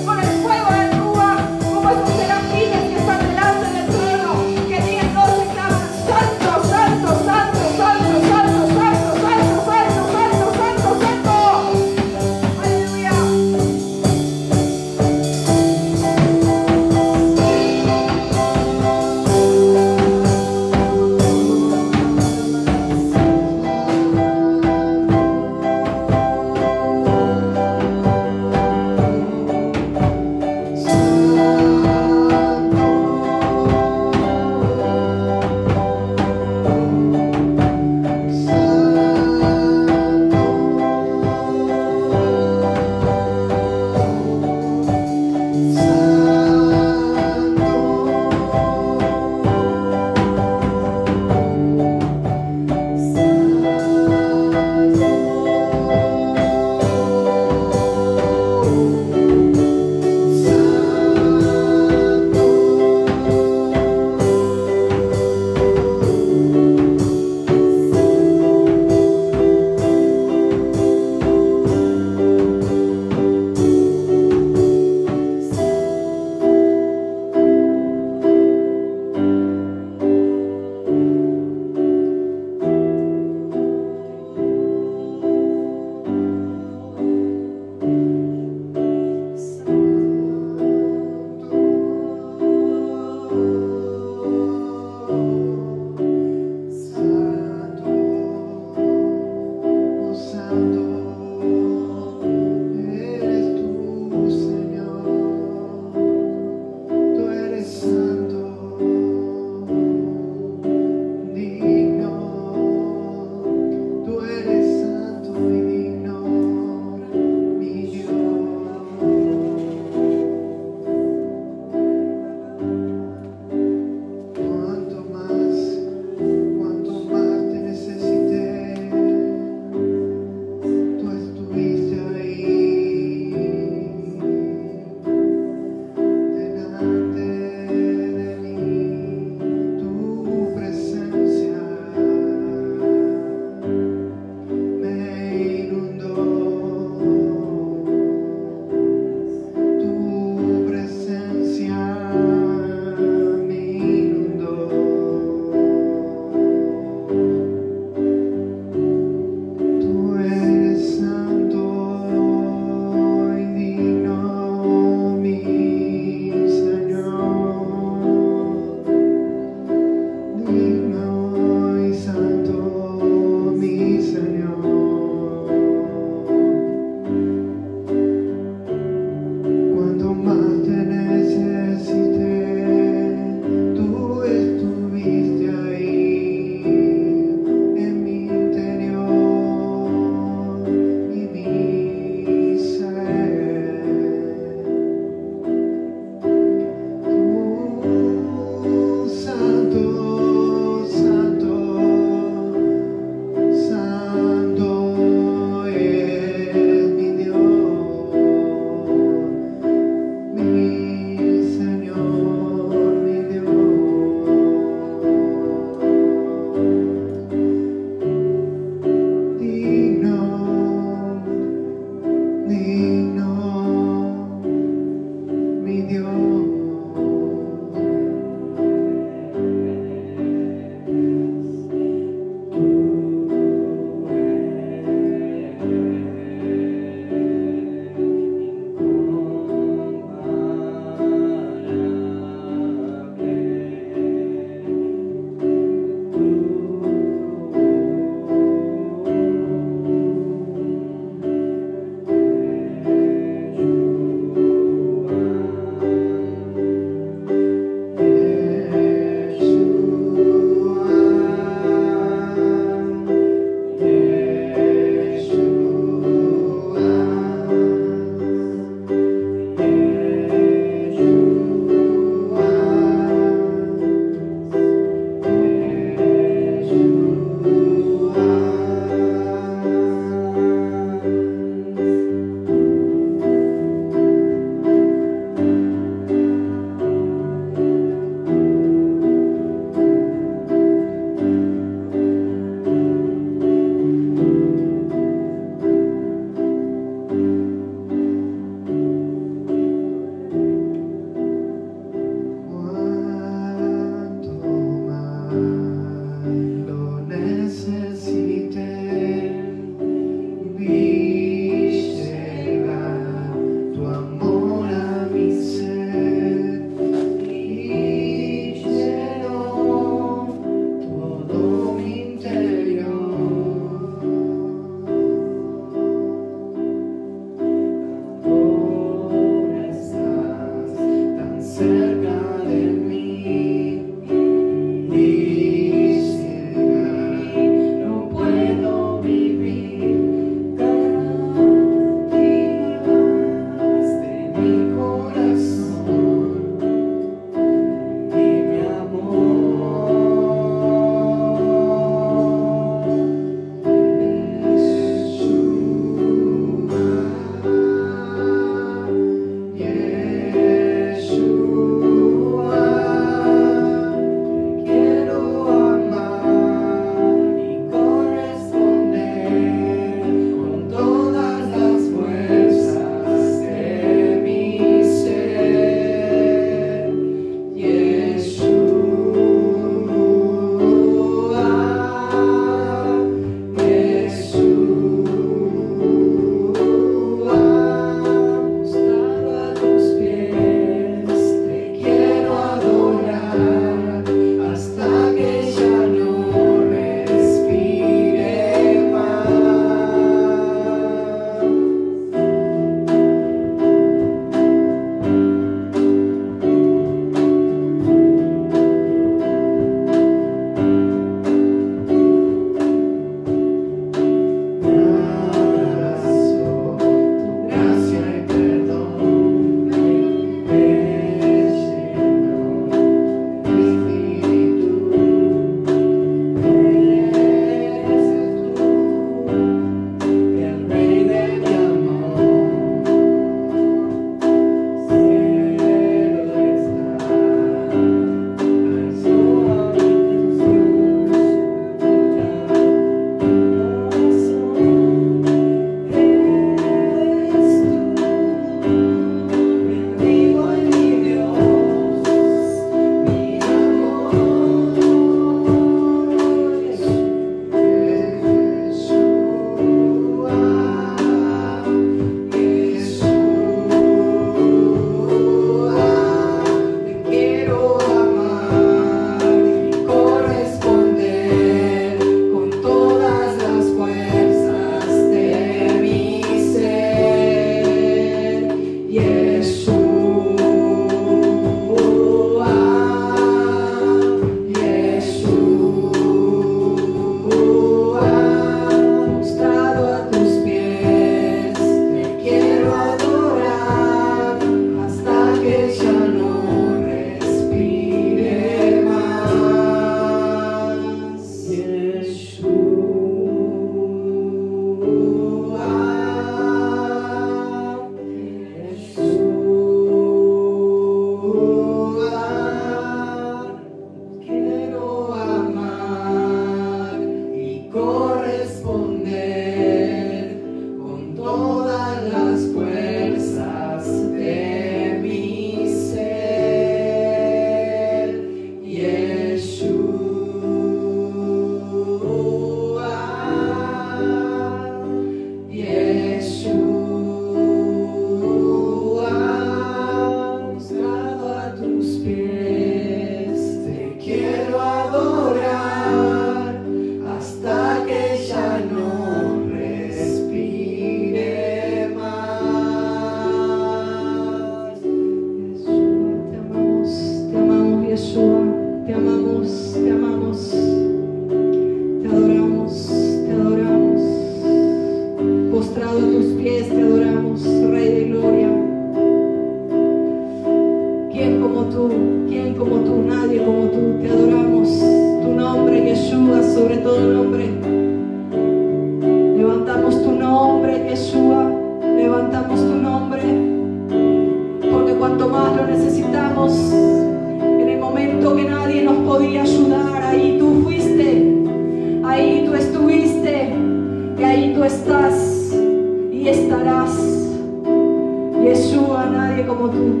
como 599.61 599.69
tú. 599.69 600.00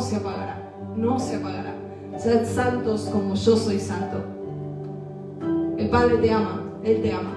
no 0.00 0.06
se 0.06 0.16
apagará, 0.16 0.72
no 0.96 1.20
se 1.20 1.36
apagará. 1.36 1.74
Sed 2.16 2.46
santos 2.46 3.02
como 3.12 3.34
yo 3.34 3.54
soy 3.54 3.78
santo. 3.78 4.24
El 5.76 5.90
Padre 5.90 6.16
te 6.16 6.32
ama, 6.32 6.62
Él 6.82 7.02
te 7.02 7.12
ama. 7.12 7.36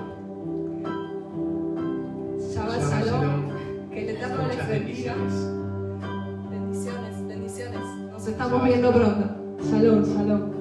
Shabbat 2.40 2.80
Shalom, 2.90 3.50
que 3.92 4.04
el 4.04 4.16
Eterno 4.16 4.48
les 4.48 4.68
bendiga. 4.70 5.16
Bendiciones, 6.50 7.28
bendiciones. 7.28 7.82
Nos 8.10 8.28
estamos 8.28 8.64
viendo 8.64 8.94
pronto. 8.94 9.26
Shalom, 9.62 10.04
shalom. 10.06 10.53